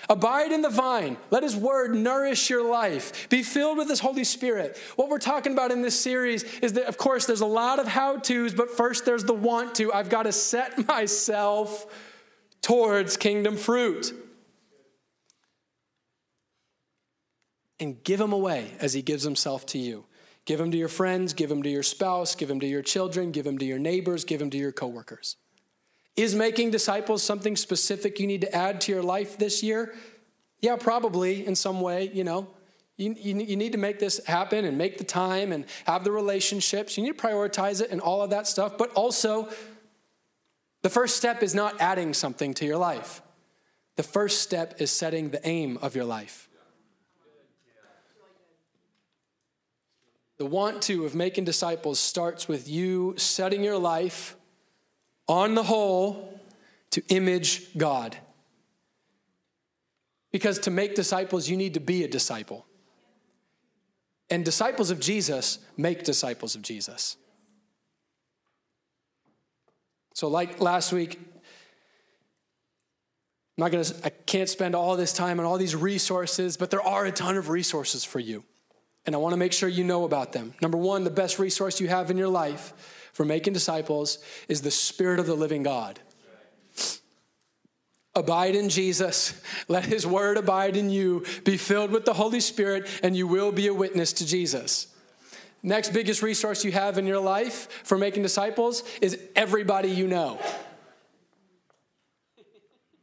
Abide 0.10 0.52
in 0.52 0.62
the 0.62 0.70
vine. 0.70 1.18
Let 1.32 1.44
his 1.44 1.56
word 1.56 1.96
nourish 1.96 2.50
your 2.50 2.64
life. 2.70 3.30
Be 3.30 3.42
filled 3.42 3.78
with 3.78 3.90
his 3.90 4.02
Holy 4.02 4.26
Spirit. 4.26 4.78
What 4.96 5.10
we're 5.10 5.18
talking 5.18 5.54
about 5.54 5.72
in 5.72 5.82
this 5.82 6.00
series 6.00 6.44
is 6.60 6.74
that, 6.74 6.86
of 6.86 6.98
course, 6.98 7.26
there's 7.26 7.42
a 7.42 7.46
lot 7.46 7.80
of 7.80 7.88
how 7.88 8.18
to's, 8.18 8.54
but 8.54 8.70
first 8.70 9.06
there's 9.06 9.24
the 9.24 9.34
want 9.34 9.76
to. 9.76 9.94
I've 9.94 10.10
got 10.10 10.24
to 10.24 10.34
set 10.34 10.88
myself 10.88 11.86
towards 12.62 13.16
kingdom 13.16 13.56
fruit. 13.56 14.14
And 17.80 18.02
give 18.04 18.20
him 18.22 18.34
away 18.34 18.72
as 18.80 18.94
he 18.94 19.02
gives 19.02 19.24
himself 19.24 19.66
to 19.68 19.78
you. 19.78 20.06
Give 20.46 20.60
them 20.60 20.72
to 20.72 20.78
your 20.78 20.90
friends, 20.90 21.34
give 21.34 21.50
them 21.50 21.64
to 21.64 21.70
your 21.70 21.84
spouse, 21.84 22.36
give 22.36 22.50
them 22.50 22.60
to 22.60 22.68
your 22.68 22.82
children, 22.82 23.32
give 23.32 23.46
them 23.46 23.58
to 23.58 23.66
your 23.66 23.80
neighbors, 23.80 24.26
give 24.26 24.40
them 24.40 24.50
to 24.50 24.58
your 24.58 24.72
coworkers. 24.72 25.38
Is 26.16 26.36
making 26.36 26.72
disciples 26.72 27.24
something 27.24 27.56
specific 27.56 28.20
you 28.20 28.28
need 28.28 28.42
to 28.42 28.56
add 28.56 28.82
to 28.82 28.92
your 28.92 29.02
life 29.02 29.38
this 29.38 29.64
year? 29.64 29.96
Yeah, 30.62 30.76
probably 30.76 31.46
in 31.46 31.56
some 31.56 31.82
way, 31.82 32.12
you 32.14 32.24
know. 32.24 32.48
You, 32.98 33.16
you, 33.20 33.36
you, 33.40 33.56
need 33.56 33.72
to 33.72 33.80
make 33.80 33.98
this 33.98 34.24
happen 34.28 34.66
and 34.66 34.78
make 34.78 35.00
the 35.00 35.04
time 35.04 35.52
and 35.52 35.66
have 35.86 36.04
the 36.04 36.12
relationships. 36.12 36.96
You 36.96 37.04
need 37.04 37.18
to 37.18 37.28
prioritize 37.28 37.82
it 37.82 37.90
and 37.90 38.00
all 38.00 38.22
of 38.22 38.30
that 38.30 38.48
stuff. 38.48 38.78
But 38.78 38.94
also, 38.94 39.50
the 40.84 40.90
first 40.90 41.18
step 41.18 41.42
is 41.42 41.56
not 41.56 41.82
adding 41.82 42.14
something 42.14 42.54
to 42.56 42.66
your 42.66 42.78
life. 42.78 43.24
The 43.96 44.04
first 44.04 44.42
step 44.42 44.80
is 44.80 44.92
setting 44.92 45.30
the 45.30 45.46
aim 45.48 45.80
of 45.82 45.96
your 45.96 46.06
life. 46.06 46.48
The 50.38 50.46
want 50.46 50.82
to 50.84 51.06
of 51.06 51.16
making 51.16 51.46
disciples 51.46 52.00
starts 52.00 52.48
with 52.48 52.68
you 52.68 53.14
setting 53.18 53.64
your 53.64 53.78
life 53.78 54.36
on 55.28 55.56
the 55.56 55.64
whole, 55.64 56.40
to 56.92 57.02
image 57.08 57.76
God. 57.78 58.16
Because 60.32 60.60
to 60.60 60.72
make 60.72 60.96
disciples, 60.96 61.50
you 61.50 61.58
need 61.58 61.76
to 61.76 61.80
be 61.80 62.04
a 62.04 62.08
disciple. 62.08 62.66
And 64.30 64.44
disciples 64.44 64.92
of 64.92 65.00
Jesus 65.00 65.60
make 65.78 66.04
disciples 66.04 66.56
of 66.56 66.62
Jesus. 66.62 67.18
So, 70.14 70.28
like 70.28 70.60
last 70.60 70.92
week, 70.92 71.20
I'm 73.58 73.64
not 73.64 73.72
gonna, 73.72 73.86
I 74.04 74.10
can't 74.10 74.50
spend 74.50 74.76
all 74.76 74.96
this 74.96 75.14
time 75.14 75.40
on 75.40 75.46
all 75.46 75.58
these 75.58 75.76
resources, 75.76 76.58
but 76.58 76.72
there 76.72 76.82
are 76.82 77.06
a 77.06 77.12
ton 77.12 77.38
of 77.38 77.50
resources 77.50 78.04
for 78.04 78.20
you. 78.20 78.44
And 79.06 79.16
I 79.16 79.18
wanna 79.18 79.38
make 79.38 79.54
sure 79.54 79.70
you 79.70 79.84
know 79.84 80.06
about 80.06 80.32
them. 80.32 80.54
Number 80.62 80.78
one, 80.78 81.04
the 81.04 81.10
best 81.10 81.40
resource 81.40 81.80
you 81.80 81.88
have 81.88 82.10
in 82.10 82.18
your 82.18 82.30
life 82.30 83.10
for 83.14 83.26
making 83.26 83.54
disciples 83.54 84.20
is 84.48 84.62
the 84.62 84.72
Spirit 84.72 85.20
of 85.20 85.28
the 85.28 85.36
living 85.36 85.64
God. 85.64 86.00
Abide 88.16 88.56
in 88.56 88.70
Jesus. 88.70 89.42
Let 89.68 89.86
his 89.86 90.06
word 90.06 90.38
abide 90.38 90.78
in 90.78 90.90
you. 90.90 91.26
Be 91.44 91.58
filled 91.58 91.92
with 91.92 92.06
the 92.06 92.14
Holy 92.14 92.40
Spirit, 92.40 92.88
and 93.02 93.16
you 93.16 93.28
will 93.28 93.52
be 93.52 93.68
a 93.68 93.74
witness 93.74 94.14
to 94.14 94.26
Jesus. 94.26 94.88
Next 95.64 95.94
biggest 95.94 96.22
resource 96.22 96.66
you 96.66 96.72
have 96.74 96.98
in 96.98 97.08
your 97.08 97.22
life 97.22 97.70
for 97.86 97.98
making 97.98 98.22
disciples 98.22 98.84
is 99.02 99.18
everybody 99.36 99.90
you 99.90 100.08
know. 100.08 100.40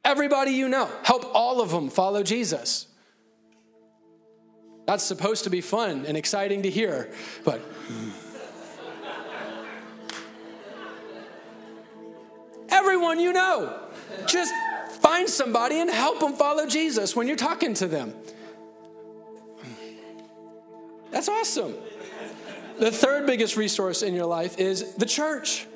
Everybody 0.04 0.52
you 0.52 0.68
know. 0.68 0.90
Help 1.02 1.24
all 1.34 1.60
of 1.60 1.70
them 1.70 1.88
follow 1.88 2.22
Jesus. 2.22 2.86
That's 4.86 5.04
supposed 5.04 5.44
to 5.44 5.50
be 5.50 5.60
fun 5.60 6.04
and 6.06 6.16
exciting 6.16 6.62
to 6.62 6.70
hear, 6.70 7.12
but. 7.44 7.60
everyone 12.80 13.20
you 13.20 13.32
know. 13.32 13.78
Just 14.26 14.52
find 15.00 15.28
somebody 15.28 15.80
and 15.80 15.90
help 15.90 16.20
them 16.20 16.34
follow 16.34 16.66
Jesus 16.66 17.14
when 17.14 17.26
you're 17.26 17.36
talking 17.36 17.74
to 17.74 17.86
them. 17.86 18.14
That's 21.10 21.28
awesome. 21.28 21.74
The 22.78 22.90
third 22.90 23.26
biggest 23.26 23.56
resource 23.56 24.02
in 24.02 24.14
your 24.14 24.26
life 24.26 24.58
is 24.58 24.94
the 24.94 25.06
church. 25.06 25.66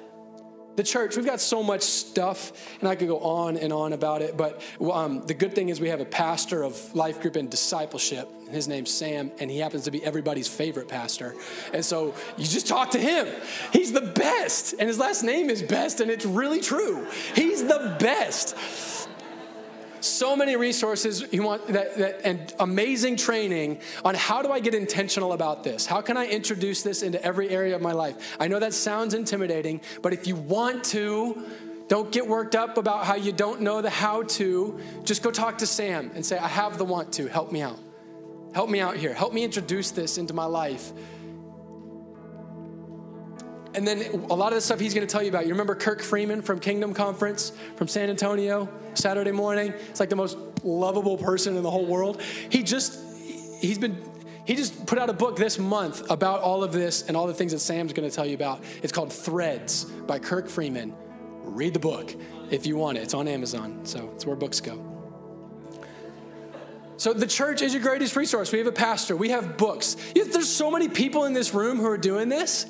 The 0.76 0.82
church, 0.82 1.16
we've 1.16 1.26
got 1.26 1.40
so 1.40 1.62
much 1.62 1.82
stuff, 1.82 2.52
and 2.80 2.88
I 2.88 2.96
could 2.96 3.06
go 3.06 3.20
on 3.20 3.56
and 3.56 3.72
on 3.72 3.92
about 3.92 4.22
it, 4.22 4.36
but 4.36 4.60
um, 4.92 5.24
the 5.26 5.34
good 5.34 5.54
thing 5.54 5.68
is 5.68 5.80
we 5.80 5.90
have 5.90 6.00
a 6.00 6.04
pastor 6.04 6.64
of 6.64 6.94
life 6.96 7.20
group 7.20 7.36
and 7.36 7.48
discipleship. 7.48 8.28
His 8.54 8.68
name's 8.68 8.90
Sam, 8.90 9.30
and 9.38 9.50
he 9.50 9.58
happens 9.58 9.84
to 9.84 9.90
be 9.90 10.04
everybody's 10.04 10.48
favorite 10.48 10.88
pastor. 10.88 11.34
And 11.72 11.84
so 11.84 12.14
you 12.36 12.44
just 12.44 12.66
talk 12.66 12.90
to 12.92 12.98
him. 12.98 13.28
He's 13.72 13.92
the 13.92 14.00
best, 14.00 14.74
and 14.78 14.88
his 14.88 14.98
last 14.98 15.22
name 15.22 15.50
is 15.50 15.62
Best, 15.62 16.00
and 16.00 16.10
it's 16.10 16.24
really 16.24 16.60
true. 16.60 17.06
He's 17.34 17.64
the 17.64 17.96
best 17.98 18.56
so 20.04 20.36
many 20.36 20.54
resources 20.54 21.24
you 21.32 21.42
want 21.42 21.66
that, 21.68 21.96
that, 21.96 22.20
and 22.26 22.52
amazing 22.60 23.16
training 23.16 23.80
on 24.04 24.14
how 24.14 24.42
do 24.42 24.52
I 24.52 24.60
get 24.60 24.74
intentional 24.74 25.32
about 25.32 25.64
this? 25.64 25.86
How 25.86 26.00
can 26.00 26.16
I 26.16 26.26
introduce 26.26 26.82
this 26.82 27.02
into 27.02 27.22
every 27.24 27.48
area 27.48 27.74
of 27.74 27.82
my 27.82 27.92
life? 27.92 28.36
I 28.38 28.48
know 28.48 28.58
that 28.58 28.74
sounds 28.74 29.14
intimidating, 29.14 29.80
but 30.02 30.12
if 30.12 30.26
you 30.26 30.36
want 30.36 30.84
to, 30.84 31.44
don't 31.88 32.10
get 32.12 32.26
worked 32.26 32.54
up 32.54 32.78
about 32.78 33.04
how 33.04 33.14
you 33.14 33.32
don't 33.32 33.60
know 33.60 33.82
the 33.82 33.90
how 33.90 34.22
to. 34.22 34.80
Just 35.04 35.22
go 35.22 35.30
talk 35.30 35.58
to 35.58 35.66
Sam 35.66 36.10
and 36.14 36.24
say, 36.24 36.38
I 36.38 36.48
have 36.48 36.78
the 36.78 36.84
want 36.84 37.12
to. 37.14 37.26
Help 37.26 37.52
me 37.52 37.62
out. 37.62 37.78
Help 38.54 38.70
me 38.70 38.80
out 38.80 38.96
here. 38.96 39.12
Help 39.12 39.32
me 39.32 39.42
introduce 39.42 39.90
this 39.90 40.16
into 40.16 40.32
my 40.32 40.44
life. 40.44 40.92
And 43.74 43.86
then 43.86 44.24
a 44.30 44.34
lot 44.34 44.52
of 44.52 44.54
the 44.54 44.60
stuff 44.60 44.78
he's 44.78 44.94
going 44.94 45.06
to 45.06 45.10
tell 45.10 45.22
you 45.22 45.28
about. 45.28 45.46
You 45.46 45.52
remember 45.52 45.74
Kirk 45.74 46.00
Freeman 46.00 46.40
from 46.42 46.60
Kingdom 46.60 46.94
Conference 46.94 47.52
from 47.74 47.88
San 47.88 48.08
Antonio, 48.08 48.68
Saturday 48.94 49.32
morning? 49.32 49.72
It's 49.90 49.98
like 49.98 50.08
the 50.08 50.16
most 50.16 50.38
lovable 50.62 51.18
person 51.18 51.56
in 51.56 51.64
the 51.64 51.70
whole 51.70 51.84
world. 51.84 52.22
He 52.22 52.62
just, 52.62 52.96
he's 53.60 53.78
been, 53.78 54.00
he 54.44 54.54
just 54.54 54.86
put 54.86 55.00
out 55.00 55.10
a 55.10 55.12
book 55.12 55.34
this 55.34 55.58
month 55.58 56.08
about 56.08 56.40
all 56.40 56.62
of 56.62 56.72
this 56.72 57.08
and 57.08 57.16
all 57.16 57.26
the 57.26 57.34
things 57.34 57.50
that 57.50 57.58
Sam's 57.58 57.92
going 57.92 58.08
to 58.08 58.14
tell 58.14 58.26
you 58.26 58.36
about. 58.36 58.62
It's 58.84 58.92
called 58.92 59.12
Threads 59.12 59.84
by 59.84 60.20
Kirk 60.20 60.48
Freeman. 60.48 60.94
Read 61.42 61.74
the 61.74 61.80
book 61.80 62.14
if 62.52 62.66
you 62.66 62.76
want 62.76 62.98
it. 62.98 63.02
It's 63.02 63.14
on 63.14 63.26
Amazon, 63.26 63.80
so 63.84 64.08
it's 64.14 64.24
where 64.24 64.36
books 64.36 64.60
go. 64.60 64.93
So 66.96 67.12
the 67.12 67.26
church 67.26 67.62
is 67.62 67.74
your 67.74 67.82
greatest 67.82 68.16
resource. 68.16 68.52
We 68.52 68.58
have 68.58 68.66
a 68.66 68.72
pastor, 68.72 69.16
we 69.16 69.30
have 69.30 69.56
books. 69.56 69.96
There's 70.14 70.50
so 70.50 70.70
many 70.70 70.88
people 70.88 71.24
in 71.24 71.32
this 71.32 71.54
room 71.54 71.78
who 71.78 71.86
are 71.86 71.98
doing 71.98 72.28
this. 72.28 72.66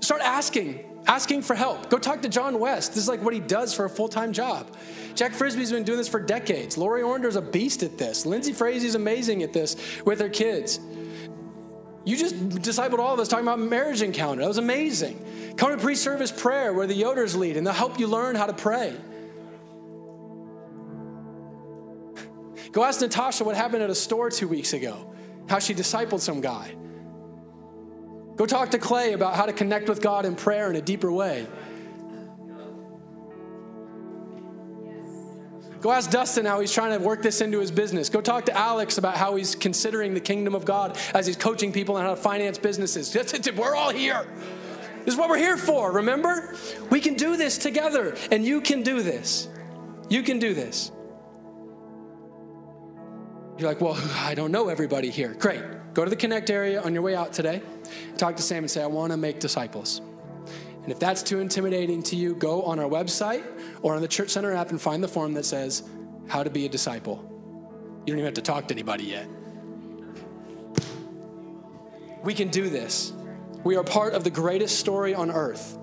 Start 0.00 0.20
asking, 0.22 0.84
asking 1.06 1.42
for 1.42 1.54
help. 1.54 1.88
Go 1.88 1.98
talk 1.98 2.22
to 2.22 2.28
John 2.28 2.58
West. 2.58 2.90
This 2.90 3.02
is 3.02 3.08
like 3.08 3.22
what 3.22 3.32
he 3.32 3.40
does 3.40 3.72
for 3.72 3.86
a 3.86 3.90
full 3.90 4.08
time 4.08 4.32
job. 4.32 4.74
Jack 5.14 5.32
Frisbee's 5.32 5.72
been 5.72 5.84
doing 5.84 5.98
this 5.98 6.08
for 6.08 6.20
decades. 6.20 6.76
Lori 6.76 7.02
Orender's 7.02 7.36
a 7.36 7.42
beast 7.42 7.82
at 7.82 7.96
this. 7.96 8.26
Lindsay 8.26 8.52
Frazie's 8.52 8.94
amazing 8.96 9.42
at 9.42 9.52
this 9.52 9.76
with 10.04 10.20
her 10.20 10.28
kids. 10.28 10.80
You 12.04 12.18
just 12.18 12.34
discipled 12.50 12.98
all 12.98 13.14
of 13.14 13.20
us 13.20 13.28
talking 13.28 13.46
about 13.46 13.60
marriage 13.60 14.02
encounter. 14.02 14.42
That 14.42 14.48
was 14.48 14.58
amazing. 14.58 15.54
Come 15.56 15.70
to 15.70 15.78
pre 15.78 15.94
service 15.94 16.30
prayer 16.30 16.74
where 16.74 16.86
the 16.86 17.00
Yoders 17.00 17.36
lead 17.36 17.56
and 17.56 17.66
they'll 17.66 17.72
help 17.72 17.98
you 17.98 18.06
learn 18.06 18.34
how 18.34 18.46
to 18.46 18.52
pray. 18.52 18.94
Go 22.74 22.82
ask 22.82 23.00
Natasha 23.00 23.44
what 23.44 23.54
happened 23.54 23.84
at 23.84 23.90
a 23.90 23.94
store 23.94 24.30
two 24.30 24.48
weeks 24.48 24.72
ago, 24.72 25.14
how 25.48 25.60
she 25.60 25.74
discipled 25.74 26.18
some 26.18 26.40
guy. 26.40 26.74
Go 28.34 28.46
talk 28.46 28.72
to 28.72 28.80
Clay 28.80 29.12
about 29.12 29.36
how 29.36 29.46
to 29.46 29.52
connect 29.52 29.88
with 29.88 30.02
God 30.02 30.26
in 30.26 30.34
prayer 30.34 30.70
in 30.70 30.76
a 30.76 30.82
deeper 30.82 31.12
way. 31.12 31.46
Go 35.80 35.92
ask 35.92 36.10
Dustin 36.10 36.46
how 36.46 36.58
he's 36.58 36.72
trying 36.72 36.98
to 36.98 37.04
work 37.04 37.22
this 37.22 37.40
into 37.40 37.60
his 37.60 37.70
business. 37.70 38.08
Go 38.08 38.20
talk 38.20 38.46
to 38.46 38.58
Alex 38.58 38.98
about 38.98 39.16
how 39.16 39.36
he's 39.36 39.54
considering 39.54 40.12
the 40.12 40.20
kingdom 40.20 40.56
of 40.56 40.64
God 40.64 40.98
as 41.14 41.28
he's 41.28 41.36
coaching 41.36 41.72
people 41.72 41.94
on 41.94 42.02
how 42.02 42.10
to 42.10 42.16
finance 42.16 42.58
businesses. 42.58 43.14
We're 43.54 43.76
all 43.76 43.90
here. 43.90 44.26
This 45.04 45.14
is 45.14 45.16
what 45.16 45.28
we're 45.28 45.38
here 45.38 45.58
for, 45.58 45.92
remember? 45.92 46.56
We 46.90 46.98
can 46.98 47.14
do 47.14 47.36
this 47.36 47.56
together, 47.56 48.16
and 48.32 48.44
you 48.44 48.60
can 48.60 48.82
do 48.82 49.00
this. 49.00 49.46
You 50.08 50.24
can 50.24 50.40
do 50.40 50.54
this. 50.54 50.90
You're 53.58 53.68
like, 53.68 53.80
well, 53.80 53.98
I 54.18 54.34
don't 54.34 54.50
know 54.50 54.68
everybody 54.68 55.10
here. 55.10 55.34
Great. 55.38 55.62
Go 55.94 56.04
to 56.04 56.10
the 56.10 56.16
Connect 56.16 56.50
area 56.50 56.82
on 56.82 56.92
your 56.92 57.02
way 57.02 57.14
out 57.14 57.32
today. 57.32 57.62
Talk 58.16 58.36
to 58.36 58.42
Sam 58.42 58.64
and 58.64 58.70
say, 58.70 58.82
I 58.82 58.86
want 58.86 59.12
to 59.12 59.16
make 59.16 59.38
disciples. 59.38 60.00
And 60.82 60.92
if 60.92 60.98
that's 60.98 61.22
too 61.22 61.40
intimidating 61.40 62.02
to 62.04 62.16
you, 62.16 62.34
go 62.34 62.62
on 62.62 62.78
our 62.78 62.88
website 62.88 63.44
or 63.80 63.94
on 63.94 64.02
the 64.02 64.08
Church 64.08 64.30
Center 64.30 64.52
app 64.52 64.70
and 64.70 64.80
find 64.80 65.02
the 65.02 65.08
form 65.08 65.32
that 65.34 65.44
says, 65.44 65.82
How 66.26 66.42
to 66.42 66.50
be 66.50 66.66
a 66.66 66.68
disciple. 66.68 67.30
You 68.04 68.12
don't 68.12 68.18
even 68.18 68.24
have 68.26 68.34
to 68.34 68.42
talk 68.42 68.68
to 68.68 68.74
anybody 68.74 69.04
yet. 69.04 69.26
We 72.22 72.34
can 72.34 72.48
do 72.48 72.68
this. 72.68 73.12
We 73.62 73.76
are 73.76 73.84
part 73.84 74.14
of 74.14 74.24
the 74.24 74.30
greatest 74.30 74.78
story 74.78 75.14
on 75.14 75.30
earth. 75.30 75.78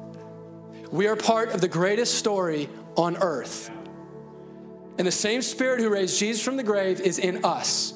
We 0.92 1.08
are 1.08 1.16
part 1.16 1.50
of 1.50 1.62
the 1.62 1.68
greatest 1.68 2.16
story 2.16 2.70
on 2.96 3.18
earth. 3.18 3.72
And 5.02 5.08
the 5.08 5.12
same 5.12 5.42
Spirit 5.42 5.80
who 5.80 5.90
raised 5.90 6.20
Jesus 6.20 6.44
from 6.44 6.58
the 6.58 6.64
grave 6.64 7.02
is 7.02 7.18
in 7.18 7.44
us. 7.44 7.96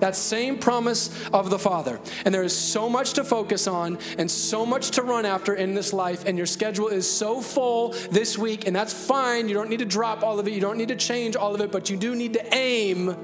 That 0.00 0.16
same 0.16 0.56
promise 0.56 1.10
of 1.28 1.50
the 1.50 1.58
Father. 1.58 2.00
And 2.24 2.34
there 2.34 2.44
is 2.44 2.56
so 2.56 2.88
much 2.88 3.12
to 3.12 3.24
focus 3.24 3.66
on 3.66 3.98
and 4.16 4.30
so 4.30 4.64
much 4.64 4.92
to 4.92 5.02
run 5.02 5.26
after 5.26 5.52
in 5.52 5.74
this 5.74 5.92
life, 5.92 6.24
and 6.24 6.38
your 6.38 6.46
schedule 6.46 6.88
is 6.88 7.06
so 7.06 7.42
full 7.42 7.90
this 8.10 8.38
week, 8.38 8.66
and 8.66 8.74
that's 8.74 8.94
fine. 8.94 9.50
You 9.50 9.54
don't 9.54 9.68
need 9.68 9.80
to 9.80 9.84
drop 9.84 10.22
all 10.22 10.40
of 10.40 10.48
it, 10.48 10.54
you 10.54 10.62
don't 10.62 10.78
need 10.78 10.88
to 10.88 10.96
change 10.96 11.36
all 11.36 11.54
of 11.54 11.60
it, 11.60 11.70
but 11.70 11.90
you 11.90 11.96
do 11.98 12.14
need 12.14 12.32
to 12.32 12.54
aim 12.54 13.14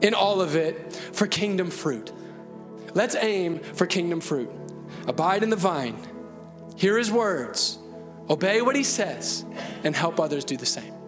in 0.00 0.14
all 0.14 0.40
of 0.40 0.54
it 0.54 0.94
for 0.94 1.26
kingdom 1.26 1.72
fruit. 1.72 2.12
Let's 2.94 3.16
aim 3.16 3.58
for 3.58 3.84
kingdom 3.84 4.20
fruit. 4.20 4.48
Abide 5.08 5.42
in 5.42 5.50
the 5.50 5.56
vine, 5.56 5.96
hear 6.76 6.96
his 6.96 7.10
words, 7.10 7.80
obey 8.28 8.62
what 8.62 8.76
he 8.76 8.84
says, 8.84 9.44
and 9.82 9.96
help 9.96 10.20
others 10.20 10.44
do 10.44 10.56
the 10.56 10.66
same. 10.66 10.99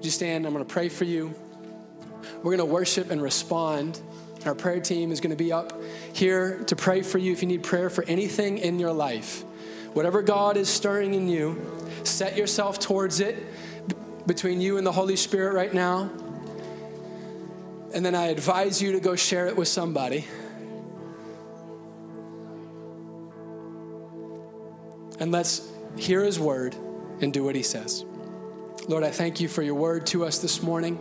Would 0.00 0.06
you 0.06 0.10
stand? 0.10 0.46
I'm 0.46 0.54
going 0.54 0.64
to 0.64 0.72
pray 0.72 0.88
for 0.88 1.04
you. 1.04 1.34
We're 2.36 2.56
going 2.56 2.58
to 2.58 2.64
worship 2.64 3.10
and 3.10 3.20
respond. 3.20 4.00
Our 4.46 4.54
prayer 4.54 4.80
team 4.80 5.12
is 5.12 5.20
going 5.20 5.28
to 5.28 5.36
be 5.36 5.52
up 5.52 5.78
here 6.14 6.64
to 6.68 6.74
pray 6.74 7.02
for 7.02 7.18
you 7.18 7.32
if 7.32 7.42
you 7.42 7.48
need 7.48 7.62
prayer 7.62 7.90
for 7.90 8.02
anything 8.04 8.56
in 8.56 8.78
your 8.78 8.94
life. 8.94 9.42
Whatever 9.92 10.22
God 10.22 10.56
is 10.56 10.70
stirring 10.70 11.12
in 11.12 11.28
you, 11.28 11.60
set 12.04 12.34
yourself 12.34 12.78
towards 12.78 13.20
it 13.20 13.46
between 14.26 14.62
you 14.62 14.78
and 14.78 14.86
the 14.86 14.92
Holy 14.92 15.16
Spirit 15.16 15.52
right 15.52 15.74
now. 15.74 16.08
And 17.92 18.02
then 18.02 18.14
I 18.14 18.28
advise 18.28 18.80
you 18.80 18.92
to 18.92 19.00
go 19.00 19.16
share 19.16 19.48
it 19.48 19.56
with 19.58 19.68
somebody. 19.68 20.24
And 25.18 25.30
let's 25.30 25.70
hear 25.98 26.24
his 26.24 26.40
word 26.40 26.74
and 27.20 27.34
do 27.34 27.44
what 27.44 27.54
he 27.54 27.62
says. 27.62 28.06
Lord, 28.88 29.04
I 29.04 29.10
thank 29.10 29.40
you 29.40 29.48
for 29.48 29.62
your 29.62 29.74
word 29.74 30.06
to 30.08 30.24
us 30.24 30.38
this 30.38 30.62
morning. 30.62 30.98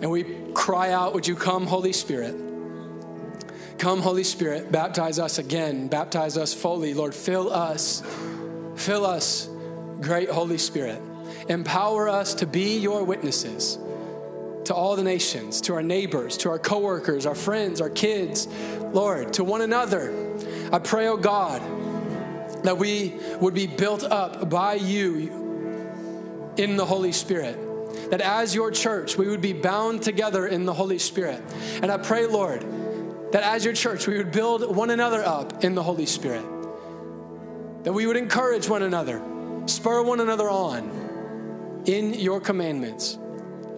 And 0.00 0.10
we 0.10 0.24
cry 0.54 0.92
out, 0.92 1.14
Would 1.14 1.26
you 1.26 1.36
come, 1.36 1.66
Holy 1.66 1.92
Spirit? 1.92 2.34
Come, 3.78 4.00
Holy 4.00 4.24
Spirit, 4.24 4.70
baptize 4.70 5.18
us 5.18 5.38
again, 5.38 5.88
baptize 5.88 6.36
us 6.36 6.52
fully. 6.52 6.92
Lord, 6.94 7.14
fill 7.14 7.52
us, 7.52 8.02
fill 8.76 9.06
us, 9.06 9.48
great 10.00 10.28
Holy 10.30 10.58
Spirit. 10.58 11.00
Empower 11.48 12.08
us 12.08 12.34
to 12.34 12.46
be 12.46 12.78
your 12.78 13.04
witnesses 13.04 13.78
to 14.64 14.74
all 14.74 14.96
the 14.96 15.02
nations, 15.02 15.60
to 15.62 15.74
our 15.74 15.82
neighbors, 15.82 16.36
to 16.38 16.50
our 16.50 16.58
coworkers, 16.58 17.24
our 17.24 17.34
friends, 17.34 17.80
our 17.80 17.90
kids, 17.90 18.46
Lord, 18.92 19.32
to 19.34 19.44
one 19.44 19.62
another. 19.62 20.14
I 20.72 20.78
pray, 20.78 21.08
oh 21.08 21.16
God, 21.16 21.62
that 22.64 22.76
we 22.76 23.14
would 23.40 23.54
be 23.54 23.66
built 23.66 24.04
up 24.04 24.50
by 24.50 24.74
you 24.74 25.39
in 26.60 26.76
the 26.76 26.84
Holy 26.84 27.12
Spirit 27.12 27.58
that 28.10 28.20
as 28.20 28.54
your 28.54 28.70
church, 28.70 29.16
we 29.16 29.28
would 29.28 29.40
be 29.40 29.52
bound 29.52 30.02
together 30.02 30.46
in 30.46 30.64
the 30.64 30.74
Holy 30.74 30.98
Spirit. 30.98 31.42
And 31.82 31.90
I 31.90 31.96
pray, 31.96 32.26
Lord, 32.26 32.64
that 33.32 33.42
as 33.42 33.64
your 33.64 33.74
church, 33.74 34.06
we 34.06 34.18
would 34.18 34.32
build 34.32 34.76
one 34.76 34.90
another 34.90 35.24
up 35.24 35.64
in 35.64 35.74
the 35.74 35.82
Holy 35.82 36.06
Spirit, 36.06 36.44
that 37.84 37.92
we 37.92 38.06
would 38.06 38.16
encourage 38.16 38.68
one 38.68 38.82
another, 38.82 39.22
spur 39.66 40.02
one 40.02 40.20
another 40.20 40.50
on 40.50 41.82
in 41.86 42.14
your 42.14 42.40
commandments. 42.40 43.16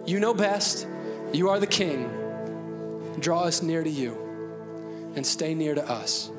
You 0.05 0.19
know 0.19 0.33
best, 0.33 0.87
you 1.31 1.49
are 1.49 1.59
the 1.59 1.67
King. 1.67 2.09
Draw 3.19 3.43
us 3.43 3.61
near 3.61 3.83
to 3.83 3.89
you 3.89 5.13
and 5.15 5.25
stay 5.25 5.53
near 5.53 5.75
to 5.75 5.89
us. 5.89 6.29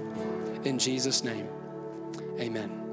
In 0.64 0.78
Jesus' 0.78 1.22
name, 1.22 1.48
amen. 2.38 2.83